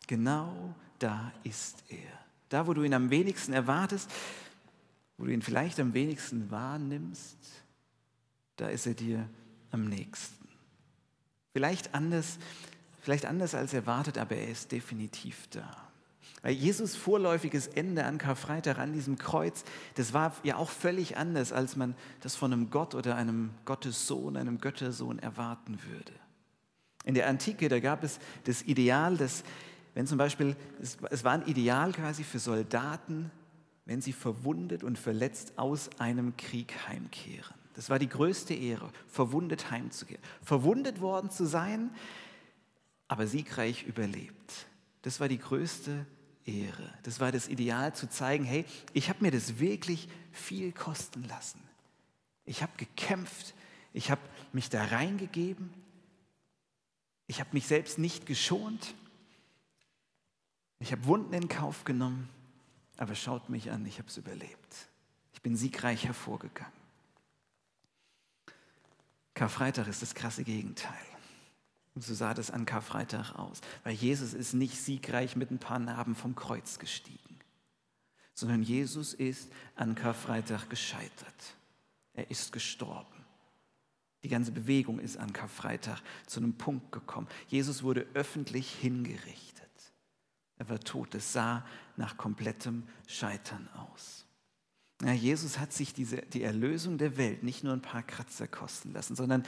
Genau 0.06 0.74
da 0.98 1.32
ist 1.42 1.84
er. 1.88 2.12
Da, 2.48 2.66
wo 2.66 2.74
du 2.74 2.82
ihn 2.82 2.94
am 2.94 3.10
wenigsten 3.10 3.52
erwartest, 3.52 4.10
wo 5.16 5.24
du 5.24 5.32
ihn 5.32 5.42
vielleicht 5.42 5.80
am 5.80 5.94
wenigsten 5.94 6.50
wahrnimmst, 6.50 7.38
da 8.56 8.68
ist 8.68 8.86
er 8.86 8.94
dir 8.94 9.28
am 9.70 9.84
nächsten. 9.88 10.48
Vielleicht 11.52 11.94
anders, 11.94 12.38
vielleicht 13.00 13.24
anders 13.24 13.54
als 13.54 13.72
erwartet, 13.72 14.18
aber 14.18 14.36
er 14.36 14.48
ist 14.48 14.70
definitiv 14.70 15.48
da. 15.50 15.91
Weil 16.40 16.54
Jesus 16.54 16.96
vorläufiges 16.96 17.68
Ende 17.68 18.04
an 18.04 18.18
Karfreitag 18.18 18.78
an 18.78 18.92
diesem 18.92 19.16
Kreuz, 19.16 19.64
das 19.94 20.12
war 20.12 20.34
ja 20.42 20.56
auch 20.56 20.70
völlig 20.70 21.16
anders, 21.16 21.52
als 21.52 21.76
man 21.76 21.94
das 22.20 22.34
von 22.34 22.52
einem 22.52 22.70
Gott 22.70 22.94
oder 22.94 23.14
einem 23.14 23.50
Gottessohn, 23.64 24.36
einem 24.36 24.58
Göttersohn 24.58 25.18
erwarten 25.18 25.78
würde. 25.88 26.12
In 27.04 27.14
der 27.14 27.28
Antike, 27.28 27.68
da 27.68 27.78
gab 27.78 28.02
es 28.02 28.18
das 28.44 28.62
Ideal, 28.62 29.16
dass 29.16 29.44
wenn 29.94 30.06
zum 30.06 30.18
Beispiel, 30.18 30.56
es, 30.80 31.24
war 31.24 31.32
ein 31.32 31.46
Ideal 31.46 31.92
quasi 31.92 32.24
für 32.24 32.38
Soldaten, 32.38 33.30
wenn 33.84 34.00
sie 34.00 34.12
verwundet 34.12 34.84
und 34.84 34.98
verletzt 34.98 35.58
aus 35.58 35.90
einem 35.98 36.36
Krieg 36.36 36.74
heimkehren. 36.88 37.54
Das 37.74 37.90
war 37.90 37.98
die 37.98 38.08
größte 38.08 38.54
Ehre, 38.54 38.90
verwundet 39.06 39.70
heimzukehren. 39.70 40.22
Verwundet 40.42 41.00
worden 41.00 41.30
zu 41.30 41.46
sein, 41.46 41.90
aber 43.08 43.26
siegreich 43.26 43.84
überlebt. 43.84 44.66
Das 45.02 45.20
war 45.20 45.28
die 45.28 45.38
größte 45.38 46.06
Ehre. 46.46 46.92
Das 47.02 47.20
war 47.20 47.32
das 47.32 47.48
Ideal 47.48 47.94
zu 47.94 48.08
zeigen, 48.08 48.44
hey, 48.44 48.64
ich 48.92 49.08
habe 49.08 49.22
mir 49.22 49.30
das 49.30 49.58
wirklich 49.58 50.08
viel 50.32 50.72
kosten 50.72 51.24
lassen. 51.24 51.60
Ich 52.44 52.62
habe 52.62 52.72
gekämpft, 52.76 53.54
ich 53.92 54.10
habe 54.10 54.20
mich 54.52 54.68
da 54.68 54.84
reingegeben, 54.84 55.72
ich 57.26 57.40
habe 57.40 57.50
mich 57.52 57.66
selbst 57.66 57.98
nicht 57.98 58.26
geschont 58.26 58.94
ich 60.82 60.90
habe 60.90 61.04
Wunden 61.04 61.32
in 61.32 61.48
Kauf 61.48 61.84
genommen, 61.84 62.28
aber 62.96 63.14
schaut 63.14 63.48
mich 63.48 63.70
an, 63.70 63.86
ich 63.86 63.98
habe 63.98 64.08
es 64.08 64.16
überlebt. 64.16 64.88
Ich 65.32 65.40
bin 65.40 65.56
siegreich 65.56 66.06
hervorgegangen. 66.06 66.72
Karfreitag 69.32 69.86
ist 69.86 70.02
das 70.02 70.16
krasse 70.16 70.42
Gegenteil. 70.42 70.92
Und 71.94 72.02
so 72.02 72.14
sah 72.14 72.32
das 72.34 72.50
an 72.50 72.64
Karfreitag 72.64 73.34
aus, 73.34 73.60
weil 73.84 73.92
Jesus 73.92 74.32
ist 74.32 74.54
nicht 74.54 74.80
siegreich 74.80 75.36
mit 75.36 75.50
ein 75.50 75.58
paar 75.58 75.78
Narben 75.78 76.14
vom 76.14 76.34
Kreuz 76.34 76.78
gestiegen, 76.78 77.38
sondern 78.34 78.62
Jesus 78.62 79.12
ist 79.12 79.50
an 79.76 79.94
Karfreitag 79.94 80.70
gescheitert. 80.70 81.56
Er 82.14 82.30
ist 82.30 82.52
gestorben. 82.52 83.08
Die 84.22 84.28
ganze 84.28 84.52
Bewegung 84.52 85.00
ist 85.00 85.16
an 85.16 85.32
Karfreitag 85.32 86.00
zu 86.26 86.40
einem 86.40 86.54
Punkt 86.54 86.92
gekommen. 86.92 87.26
Jesus 87.48 87.82
wurde 87.82 88.06
öffentlich 88.14 88.70
hingerichtet. 88.70 89.52
Er 90.58 90.68
war 90.68 90.80
tot. 90.80 91.14
Es 91.14 91.32
sah 91.32 91.66
nach 91.96 92.16
komplettem 92.16 92.84
Scheitern 93.08 93.68
aus. 93.74 94.26
Ja, 95.02 95.12
Jesus 95.12 95.58
hat 95.58 95.72
sich 95.72 95.92
diese, 95.92 96.18
die 96.18 96.44
Erlösung 96.44 96.98
der 96.98 97.16
Welt 97.16 97.42
nicht 97.42 97.64
nur 97.64 97.72
ein 97.72 97.82
paar 97.82 98.04
Kratzer 98.04 98.46
kosten 98.46 98.92
lassen, 98.92 99.16
sondern 99.16 99.42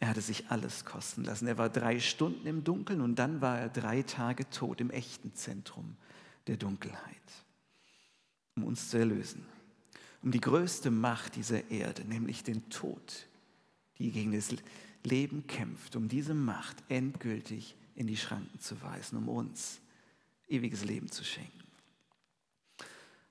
er 0.00 0.08
hatte 0.08 0.20
sich 0.20 0.50
alles 0.50 0.84
kosten 0.84 1.24
lassen. 1.24 1.48
Er 1.48 1.58
war 1.58 1.68
drei 1.68 1.98
Stunden 1.98 2.46
im 2.46 2.62
Dunkeln 2.62 3.00
und 3.00 3.16
dann 3.16 3.40
war 3.40 3.58
er 3.58 3.68
drei 3.68 4.02
Tage 4.02 4.48
tot 4.48 4.80
im 4.80 4.90
echten 4.90 5.34
Zentrum 5.34 5.96
der 6.46 6.56
Dunkelheit, 6.56 7.16
um 8.56 8.64
uns 8.64 8.90
zu 8.90 8.98
erlösen. 8.98 9.44
Um 10.22 10.30
die 10.30 10.40
größte 10.40 10.90
Macht 10.90 11.36
dieser 11.36 11.70
Erde, 11.70 12.04
nämlich 12.04 12.42
den 12.42 12.68
Tod, 12.70 13.26
die 13.98 14.10
gegen 14.10 14.32
das 14.32 14.54
Leben 15.04 15.46
kämpft, 15.46 15.96
um 15.96 16.08
diese 16.08 16.34
Macht 16.34 16.76
endgültig 16.88 17.76
in 17.94 18.06
die 18.06 18.16
Schranken 18.16 18.58
zu 18.60 18.80
weisen, 18.82 19.18
um 19.18 19.28
uns 19.28 19.80
ewiges 20.48 20.84
Leben 20.84 21.10
zu 21.10 21.24
schenken. 21.24 21.52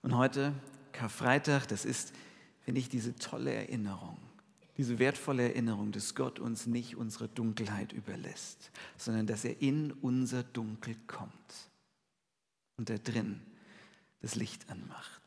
Und 0.02 0.16
heute, 0.16 0.54
Karfreitag, 0.92 1.68
das 1.68 1.86
ist, 1.86 2.14
finde 2.62 2.80
ich, 2.80 2.90
diese 2.90 3.16
tolle 3.16 3.54
Erinnerung, 3.54 4.18
diese 4.78 5.00
wertvolle 5.00 5.44
Erinnerung, 5.44 5.92
dass 5.92 6.16
Gott 6.16 6.40
uns 6.40 6.68
nicht 6.68 6.96
unsere 6.96 7.28
Dunkelheit 7.28 7.94
überlässt, 7.94 8.72
sondern 8.98 9.28
dass 9.28 9.44
er 9.44 9.62
in 9.62 9.92
unser 9.92 10.44
Dunkel 10.44 10.96
kommt 11.08 11.70
und 12.78 12.90
da 12.90 12.98
drin 12.98 13.42
das 14.22 14.36
Licht 14.36 14.70
anmacht. 14.70 15.22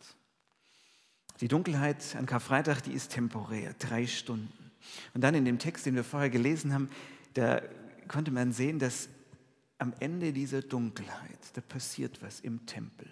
Die 1.40 1.48
Dunkelheit 1.48 2.16
an 2.16 2.26
Karfreitag, 2.26 2.82
die 2.82 2.92
ist 2.92 3.12
temporär, 3.12 3.74
drei 3.78 4.06
Stunden. 4.06 4.70
Und 5.14 5.22
dann 5.22 5.34
in 5.34 5.44
dem 5.44 5.58
Text, 5.58 5.86
den 5.86 5.94
wir 5.94 6.04
vorher 6.04 6.30
gelesen 6.30 6.72
haben, 6.72 6.88
da 7.34 7.62
konnte 8.08 8.30
man 8.30 8.52
sehen, 8.52 8.78
dass 8.78 9.08
am 9.78 9.94
Ende 10.00 10.32
dieser 10.32 10.60
Dunkelheit, 10.60 11.38
da 11.54 11.60
passiert 11.62 12.22
was 12.22 12.40
im 12.40 12.66
Tempel. 12.66 13.08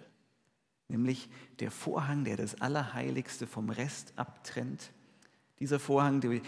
Nämlich 0.87 1.29
der 1.59 1.71
Vorhang, 1.71 2.23
der 2.23 2.37
das 2.37 2.61
Allerheiligste 2.61 3.47
vom 3.47 3.69
Rest 3.69 4.13
abtrennt. 4.15 4.91
Dieser 5.59 5.79
Vorhang, 5.79 6.21
der, 6.21 6.41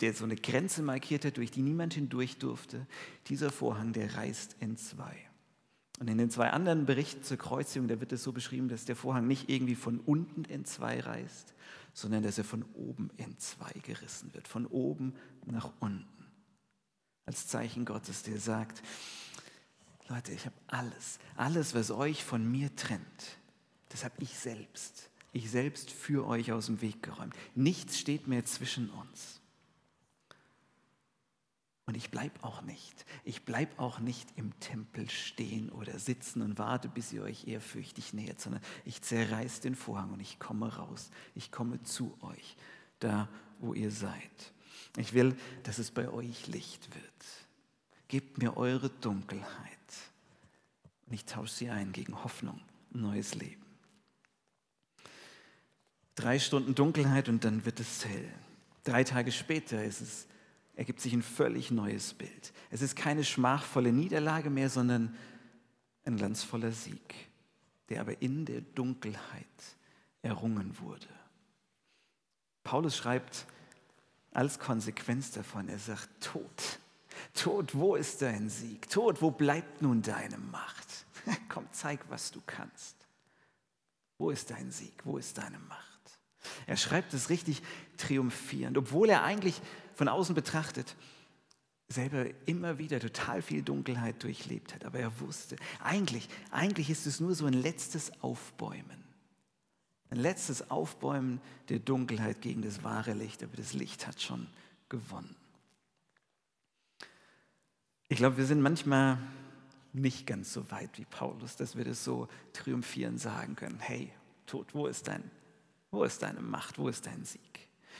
der 0.00 0.14
so 0.14 0.24
eine 0.24 0.36
Grenze 0.36 0.82
markiert 0.82 1.24
hat, 1.24 1.36
durch 1.36 1.50
die 1.50 1.62
niemand 1.62 1.94
hindurch 1.94 2.38
durfte. 2.38 2.86
Dieser 3.28 3.50
Vorhang, 3.50 3.92
der 3.92 4.16
reißt 4.16 4.56
in 4.60 4.76
zwei. 4.76 5.16
Und 5.98 6.08
in 6.08 6.18
den 6.18 6.30
zwei 6.30 6.50
anderen 6.50 6.86
Berichten 6.86 7.22
zur 7.22 7.38
Kreuzigung, 7.38 7.88
da 7.88 8.00
wird 8.00 8.12
es 8.12 8.22
so 8.22 8.32
beschrieben, 8.32 8.68
dass 8.68 8.84
der 8.84 8.96
Vorhang 8.96 9.26
nicht 9.26 9.48
irgendwie 9.48 9.76
von 9.76 10.00
unten 10.00 10.44
in 10.44 10.64
zwei 10.64 11.00
reißt, 11.00 11.54
sondern 11.94 12.22
dass 12.22 12.36
er 12.36 12.44
von 12.44 12.64
oben 12.74 13.10
in 13.16 13.38
zwei 13.38 13.72
gerissen 13.82 14.34
wird, 14.34 14.48
von 14.48 14.66
oben 14.66 15.14
nach 15.46 15.70
unten. 15.80 16.06
Als 17.24 17.46
Zeichen 17.46 17.84
Gottes, 17.84 18.22
der 18.24 18.38
sagt, 18.38 18.82
Leute, 20.08 20.32
ich 20.32 20.44
habe 20.44 20.56
alles, 20.66 21.18
alles, 21.36 21.74
was 21.74 21.90
euch 21.90 22.22
von 22.22 22.48
mir 22.50 22.74
trennt, 22.76 23.38
das 23.88 24.04
habe 24.04 24.14
ich 24.18 24.38
selbst, 24.38 25.10
ich 25.36 25.50
selbst 25.50 25.90
für 25.90 26.26
euch 26.26 26.52
aus 26.52 26.66
dem 26.66 26.80
Weg 26.80 27.02
geräumt. 27.02 27.34
Nichts 27.54 27.98
steht 27.98 28.26
mehr 28.26 28.44
zwischen 28.46 28.88
uns. 28.90 29.40
Und 31.84 31.96
ich 31.96 32.10
bleibe 32.10 32.42
auch 32.42 32.62
nicht. 32.62 33.04
Ich 33.22 33.44
bleibe 33.44 33.78
auch 33.78 34.00
nicht 34.00 34.28
im 34.36 34.58
Tempel 34.58 35.08
stehen 35.08 35.70
oder 35.70 35.98
sitzen 35.98 36.42
und 36.42 36.58
warte, 36.58 36.88
bis 36.88 37.12
ihr 37.12 37.22
euch 37.22 37.46
ehrfürchtig 37.46 38.12
nähert, 38.12 38.40
sondern 38.40 38.62
ich 38.84 39.02
zerreiß 39.02 39.60
den 39.60 39.76
Vorhang 39.76 40.10
und 40.12 40.20
ich 40.20 40.38
komme 40.38 40.74
raus. 40.74 41.10
Ich 41.34 41.52
komme 41.52 41.82
zu 41.82 42.16
euch, 42.22 42.56
da 42.98 43.28
wo 43.60 43.74
ihr 43.74 43.90
seid. 43.90 44.52
Ich 44.96 45.12
will, 45.12 45.36
dass 45.62 45.78
es 45.78 45.90
bei 45.90 46.08
euch 46.08 46.46
Licht 46.48 46.92
wird. 46.94 47.04
Gebt 48.08 48.38
mir 48.38 48.56
eure 48.56 48.88
Dunkelheit 48.88 49.46
und 51.06 51.12
ich 51.12 51.24
tausche 51.26 51.54
sie 51.54 51.70
ein 51.70 51.92
gegen 51.92 52.24
Hoffnung, 52.24 52.60
neues 52.90 53.34
Leben. 53.34 53.65
Drei 56.16 56.38
Stunden 56.38 56.74
Dunkelheit 56.74 57.28
und 57.28 57.44
dann 57.44 57.64
wird 57.64 57.78
es 57.78 58.04
hell. 58.04 58.32
Drei 58.84 59.04
Tage 59.04 59.30
später 59.32 59.84
ist 59.84 60.00
es 60.00 60.26
ergibt 60.76 61.00
sich 61.00 61.14
ein 61.14 61.22
völlig 61.22 61.70
neues 61.70 62.12
Bild. 62.14 62.52
Es 62.70 62.82
ist 62.82 62.94
keine 62.94 63.24
schmachvolle 63.24 63.92
Niederlage 63.92 64.50
mehr, 64.50 64.68
sondern 64.68 65.16
ein 66.04 66.16
glanzvoller 66.16 66.70
Sieg, 66.70 67.14
der 67.88 68.02
aber 68.02 68.20
in 68.20 68.44
der 68.44 68.60
Dunkelheit 68.60 69.46
errungen 70.22 70.78
wurde. 70.78 71.08
Paulus 72.62 72.96
schreibt 72.96 73.46
als 74.32 74.58
Konsequenz 74.58 75.30
davon, 75.30 75.68
er 75.68 75.78
sagt, 75.78 76.08
Tod, 76.20 76.78
Tod, 77.32 77.74
wo 77.74 77.96
ist 77.96 78.20
dein 78.20 78.50
Sieg? 78.50 78.90
Tod, 78.90 79.22
wo 79.22 79.30
bleibt 79.30 79.80
nun 79.80 80.02
deine 80.02 80.36
Macht? 80.36 81.06
Komm, 81.48 81.66
zeig, 81.72 82.00
was 82.10 82.30
du 82.30 82.42
kannst. 82.46 82.96
Wo 84.18 84.30
ist 84.30 84.50
dein 84.50 84.70
Sieg? 84.70 84.94
Wo 85.04 85.16
ist 85.16 85.38
deine 85.38 85.58
Macht? 85.58 85.95
Er 86.66 86.76
schreibt 86.76 87.14
es 87.14 87.30
richtig 87.30 87.62
triumphierend, 87.96 88.76
obwohl 88.76 89.08
er 89.08 89.22
eigentlich 89.22 89.60
von 89.94 90.08
außen 90.08 90.34
betrachtet 90.34 90.96
selber 91.88 92.26
immer 92.46 92.78
wieder 92.78 92.98
total 92.98 93.42
viel 93.42 93.62
Dunkelheit 93.62 94.22
durchlebt 94.22 94.74
hat. 94.74 94.84
Aber 94.84 94.98
er 94.98 95.20
wusste, 95.20 95.56
eigentlich, 95.82 96.28
eigentlich 96.50 96.90
ist 96.90 97.06
es 97.06 97.20
nur 97.20 97.34
so 97.34 97.46
ein 97.46 97.52
letztes 97.52 98.10
Aufbäumen. 98.22 99.04
Ein 100.10 100.18
letztes 100.18 100.70
Aufbäumen 100.70 101.40
der 101.68 101.78
Dunkelheit 101.78 102.40
gegen 102.40 102.62
das 102.62 102.82
wahre 102.82 103.12
Licht. 103.12 103.42
Aber 103.42 103.56
das 103.56 103.72
Licht 103.72 104.06
hat 104.06 104.20
schon 104.20 104.46
gewonnen. 104.88 105.34
Ich 108.08 108.18
glaube, 108.18 108.36
wir 108.36 108.46
sind 108.46 108.60
manchmal 108.60 109.18
nicht 109.92 110.26
ganz 110.26 110.52
so 110.52 110.70
weit 110.70 110.98
wie 110.98 111.04
Paulus, 111.04 111.56
dass 111.56 111.76
wir 111.76 111.84
das 111.84 112.04
so 112.04 112.28
triumphierend 112.52 113.20
sagen 113.20 113.56
können. 113.56 113.78
Hey, 113.80 114.12
Tod, 114.46 114.74
wo 114.74 114.86
ist 114.86 115.08
dein, 115.08 115.28
wo 115.96 116.04
ist 116.04 116.22
deine 116.22 116.40
Macht? 116.40 116.78
Wo 116.78 116.88
ist 116.88 117.06
dein 117.06 117.24
Sieg? 117.24 117.40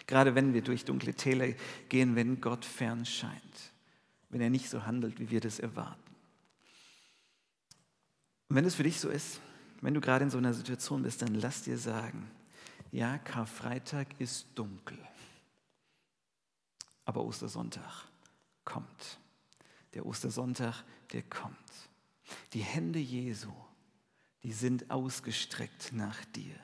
Gerade 0.07 0.35
wenn 0.35 0.53
wir 0.53 0.63
durch 0.63 0.85
dunkle 0.85 1.15
Täler 1.15 1.55
gehen, 1.89 2.15
wenn 2.15 2.41
Gott 2.41 2.65
fern 2.65 3.07
scheint, 3.07 3.73
wenn 4.29 4.41
er 4.41 4.51
nicht 4.51 4.69
so 4.69 4.85
handelt, 4.85 5.19
wie 5.19 5.31
wir 5.31 5.41
das 5.41 5.59
erwarten. 5.59 6.15
Und 8.49 8.57
wenn 8.57 8.67
es 8.67 8.75
für 8.75 8.83
dich 8.83 9.01
so 9.01 9.09
ist, 9.09 9.41
wenn 9.81 9.95
du 9.95 10.01
gerade 10.01 10.25
in 10.25 10.31
so 10.31 10.39
einer 10.39 10.55
Situation 10.55 11.03
bist, 11.03 11.23
dann 11.23 11.35
lass 11.35 11.63
dir 11.63 11.79
sagen, 11.79 12.31
ja, 12.93 13.19
Karfreitag 13.19 14.09
ist 14.19 14.47
dunkel, 14.55 14.99
aber 17.05 17.25
Ostersonntag 17.25 18.07
kommt. 18.65 19.19
Der 19.95 20.05
Ostersonntag, 20.05 20.85
der 21.13 21.23
kommt. 21.23 21.57
Die 22.53 22.61
Hände 22.61 22.99
Jesu, 22.99 23.53
die 24.43 24.53
sind 24.53 24.91
ausgestreckt 24.91 25.93
nach 25.93 26.25
dir. 26.27 26.55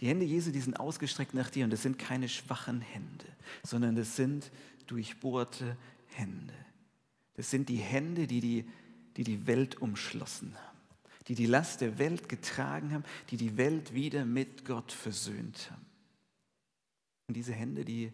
Die 0.00 0.08
Hände 0.08 0.26
Jesu, 0.26 0.50
die 0.50 0.60
sind 0.60 0.78
ausgestreckt 0.78 1.34
nach 1.34 1.50
dir 1.50 1.64
und 1.64 1.70
das 1.70 1.82
sind 1.82 1.98
keine 1.98 2.28
schwachen 2.28 2.80
Hände, 2.80 3.26
sondern 3.62 3.96
das 3.96 4.16
sind 4.16 4.50
durchbohrte 4.86 5.76
Hände. 6.08 6.54
Das 7.34 7.50
sind 7.50 7.68
die 7.68 7.76
Hände, 7.76 8.26
die 8.26 8.40
die, 8.40 8.68
die, 9.16 9.24
die 9.24 9.46
Welt 9.46 9.80
umschlossen 9.80 10.54
haben, 10.54 10.78
die 11.28 11.34
die 11.34 11.46
Last 11.46 11.80
der 11.80 11.98
Welt 11.98 12.28
getragen 12.28 12.92
haben, 12.92 13.04
die 13.30 13.36
die 13.36 13.56
Welt 13.56 13.94
wieder 13.94 14.24
mit 14.24 14.64
Gott 14.64 14.92
versöhnt 14.92 15.70
haben. 15.70 15.86
Und 17.28 17.36
diese 17.36 17.52
Hände, 17.52 17.84
die, 17.84 18.12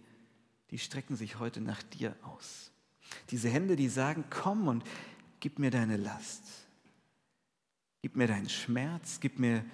die 0.70 0.78
strecken 0.78 1.16
sich 1.16 1.38
heute 1.38 1.60
nach 1.60 1.82
dir 1.82 2.16
aus. 2.22 2.70
Diese 3.30 3.48
Hände, 3.48 3.76
die 3.76 3.88
sagen, 3.88 4.24
komm 4.30 4.68
und 4.68 4.84
gib 5.40 5.58
mir 5.58 5.70
deine 5.70 5.96
Last. 5.96 6.44
Gib 8.00 8.16
mir 8.16 8.26
deinen 8.26 8.48
Schmerz, 8.48 9.20
gib 9.20 9.38
mir 9.38 9.64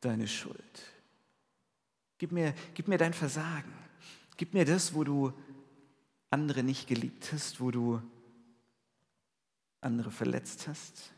deine 0.00 0.28
Schuld. 0.28 0.97
Gib 2.18 2.32
mir, 2.32 2.54
gib 2.74 2.88
mir 2.88 2.98
dein 2.98 3.14
Versagen. 3.14 3.72
Gib 4.36 4.54
mir 4.54 4.64
das, 4.64 4.94
wo 4.94 5.04
du 5.04 5.32
andere 6.30 6.62
nicht 6.62 6.86
geliebt 6.86 7.32
hast, 7.32 7.60
wo 7.60 7.70
du 7.70 8.02
andere 9.80 10.10
verletzt 10.10 10.68
hast. 10.68 11.12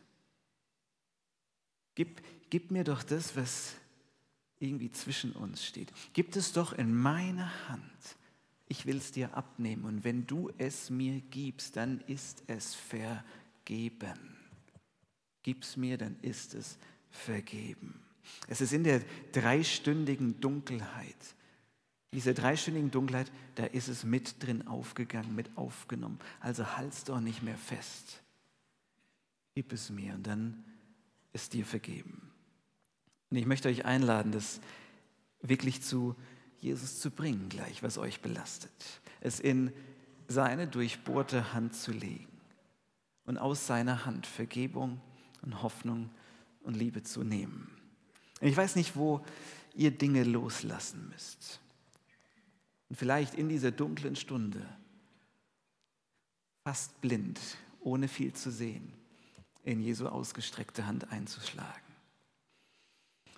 Gib, 1.95 2.23
gib 2.51 2.71
mir 2.71 2.85
doch 2.85 3.03
das, 3.03 3.35
was 3.37 3.75
irgendwie 4.59 4.93
zwischen 4.93 5.33
uns 5.33 5.65
steht. 5.65 5.91
Gib 6.13 6.37
es 6.37 6.53
doch 6.53 6.73
in 6.73 6.95
meine 6.95 7.69
Hand. 7.69 8.17
Ich 8.69 8.87
will 8.87 8.99
es 8.99 9.11
dir 9.11 9.35
abnehmen 9.35 9.85
und 9.85 10.05
wenn 10.05 10.27
du 10.27 10.51
es 10.59 10.91
mir 10.91 11.21
gibst, 11.21 11.77
dann 11.77 12.01
ist 12.03 12.45
es 12.47 12.75
vergeben. 12.75 14.37
Gib 15.43 15.63
es 15.63 15.77
mir, 15.77 15.99
dann 15.99 16.17
ist 16.21 16.55
es 16.55 16.79
vergeben. 17.11 18.01
Es 18.49 18.61
ist 18.61 18.73
in 18.73 18.85
der 18.85 19.03
dreistündigen 19.33 20.41
Dunkelheit. 20.41 21.17
Diese 22.13 22.35
dreistündigen 22.35 22.91
Dunkelheit, 22.91 23.31
da 23.55 23.65
ist 23.65 23.89
es 23.89 24.05
mit 24.05 24.43
drin 24.43 24.67
aufgegangen, 24.67 25.35
mit 25.35 25.57
aufgenommen. 25.57 26.19
Also 26.41 26.77
halt's 26.77 27.05
doch 27.05 27.21
nicht 27.21 27.43
mehr 27.43 27.57
fest. 27.57 28.23
Gib 29.55 29.73
es 29.73 29.91
mir 29.91 30.15
und 30.15 30.27
dann 30.27 30.65
ist 31.33 31.53
dir 31.53 31.65
vergeben. 31.65 32.31
Und 33.31 33.37
ich 33.37 33.47
möchte 33.47 33.69
euch 33.69 33.85
einladen, 33.85 34.33
das 34.33 34.61
wirklich 35.41 35.83
zu 35.83 36.17
Jesus 36.59 37.01
zu 37.01 37.11
bringen, 37.11 37.49
gleich, 37.49 37.83
was 37.83 37.97
euch 37.97 38.21
belastet. 38.21 38.73
Es 39.21 39.41
in 39.41 39.73
seine 40.29 40.67
durchbohrte 40.67 41.53
Hand 41.53 41.75
zu 41.75 41.93
legen 41.93 42.29
und 43.25 43.39
aus 43.39 43.67
seiner 43.67 44.05
Hand 44.05 44.27
Vergebung 44.27 45.01
und 45.43 45.63
Hoffnung 45.63 46.11
und 46.63 46.77
Liebe 46.77 47.03
zu 47.03 47.23
nehmen. 47.23 47.80
Ich 48.41 48.57
weiß 48.57 48.77
nicht, 48.77 48.97
wo 48.97 49.25
ihr 49.75 49.91
Dinge 49.91 50.25
loslassen 50.25 51.09
müsst. 51.11 51.61
Und 52.89 52.97
vielleicht 52.97 53.35
in 53.35 53.49
dieser 53.49 53.71
dunklen 53.71 54.17
Stunde, 54.17 54.67
fast 56.65 57.01
blind, 57.01 57.39
ohne 57.81 58.09
viel 58.09 58.33
zu 58.33 58.51
sehen, 58.51 58.93
in 59.63 59.81
Jesu 59.81 60.09
ausgestreckte 60.09 60.87
Hand 60.87 61.13
einzuschlagen. 61.13 61.83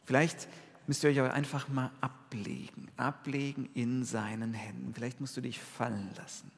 Vielleicht 0.04 0.48
müsst 0.86 1.04
ihr 1.04 1.10
euch 1.10 1.20
aber 1.20 1.34
einfach 1.34 1.68
mal 1.68 1.90
ablegen, 2.00 2.90
ablegen 2.96 3.68
in 3.74 4.04
seinen 4.04 4.54
Händen. 4.54 4.94
Vielleicht 4.94 5.20
musst 5.20 5.36
du 5.36 5.40
dich 5.40 5.60
fallen 5.60 6.10
lassen 6.16 6.50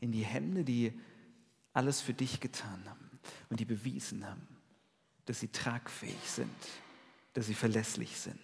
in 0.00 0.12
die 0.12 0.24
Hände, 0.24 0.64
die 0.64 0.92
alles 1.72 2.00
für 2.00 2.14
dich 2.14 2.40
getan 2.40 2.82
haben 2.88 3.10
und 3.50 3.60
die 3.60 3.64
bewiesen 3.64 4.26
haben, 4.26 4.46
dass 5.26 5.40
sie 5.40 5.48
tragfähig 5.48 6.18
sind 6.24 6.48
dass 7.38 7.46
sie 7.46 7.54
verlässlich 7.54 8.18
sind. 8.18 8.40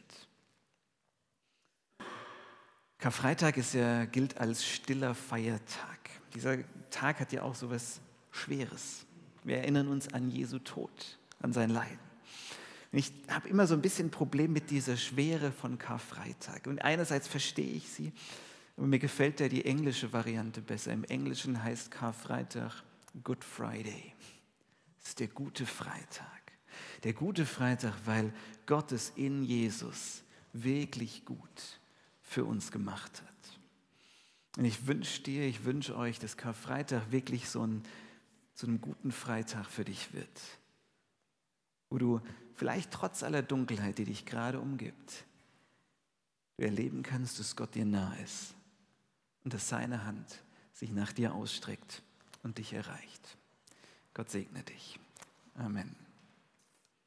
Karfreitag 2.99 3.57
ist 3.57 3.75
ja, 3.75 4.05
gilt 4.05 4.39
als 4.39 4.65
stiller 4.65 5.17
Feiertag. 5.17 6.11
Dieser 6.33 6.59
Tag 6.91 7.19
hat 7.19 7.33
ja 7.33 7.43
auch 7.43 7.57
so 7.57 7.67
etwas 7.67 8.01
Schweres. 8.31 9.05
Wir 9.43 9.59
erinnern 9.59 9.89
uns 9.89 10.15
an 10.15 10.31
Jesu 10.31 10.61
Tod, 10.61 11.19
an 11.41 11.53
sein 11.53 11.71
Leiden. 11.71 11.99
ich 12.93 13.13
habe 13.29 13.49
immer 13.49 13.67
so 13.67 13.75
ein 13.75 13.83
bisschen 13.83 14.07
ein 14.07 14.11
Problem 14.13 14.53
mit 14.53 14.71
dieser 14.71 14.97
Schwere 14.97 15.51
von 15.51 15.77
Karfreitag. 15.77 16.69
Und 16.69 16.81
einerseits 16.83 17.27
verstehe 17.27 17.73
ich 17.73 17.89
sie, 17.89 18.13
aber 18.77 18.87
mir 18.87 19.01
gefällt 19.01 19.41
ja 19.41 19.49
die 19.49 19.65
englische 19.65 20.13
Variante 20.13 20.61
besser. 20.61 20.93
Im 20.93 21.03
Englischen 21.03 21.65
heißt 21.65 21.91
Karfreitag 21.91 22.85
Good 23.25 23.43
Friday. 23.43 24.15
Das 25.01 25.09
ist 25.09 25.19
der 25.19 25.27
gute 25.27 25.67
Freitag. 25.67 26.34
Der 27.05 27.13
gute 27.13 27.47
Freitag, 27.47 27.95
weil 28.07 28.33
Gott 28.67 28.93
es 28.93 29.11
in 29.11 29.45
Jesus 29.45 30.23
wirklich 30.53 31.25
gut 31.25 31.79
für 32.23 32.45
uns 32.45 32.73
gemacht 32.73 33.23
hat. 33.23 33.59
Und 34.57 34.65
ich 34.65 34.87
wünsche 34.87 35.23
dir, 35.23 35.47
ich 35.47 35.65
wünsche 35.65 35.97
euch, 35.97 36.19
dass 36.19 36.37
Karfreitag 36.37 37.11
wirklich 37.11 37.49
so 37.49 37.67
ein, 37.67 37.83
so 38.55 38.67
einen 38.67 38.81
guten 38.81 39.13
Freitag 39.13 39.67
für 39.67 39.85
dich 39.85 40.13
wird, 40.13 40.41
wo 41.91 41.99
du 41.99 42.21
vielleicht 42.55 42.91
trotz 42.91 43.23
aller 43.23 43.43
Dunkelheit, 43.43 43.99
die 43.99 44.05
dich 44.05 44.27
gerade 44.27 44.61
umgibt, 44.61 45.25
du 46.57 46.65
erleben 46.65 47.03
kannst, 47.03 47.39
dass 47.41 47.57
Gott 47.57 47.75
dir 47.75 47.85
nah 47.85 48.15
ist 48.25 48.55
und 49.43 49.53
dass 49.53 49.69
seine 49.69 50.05
Hand 50.05 50.43
sich 50.73 50.91
nach 50.91 51.13
dir 51.13 51.35
ausstreckt 51.35 52.03
und 52.43 52.59
dich 52.59 52.73
erreicht. 52.73 53.37
Gott 54.15 54.31
segne 54.31 54.63
dich. 54.63 55.01
Amen. 55.57 56.04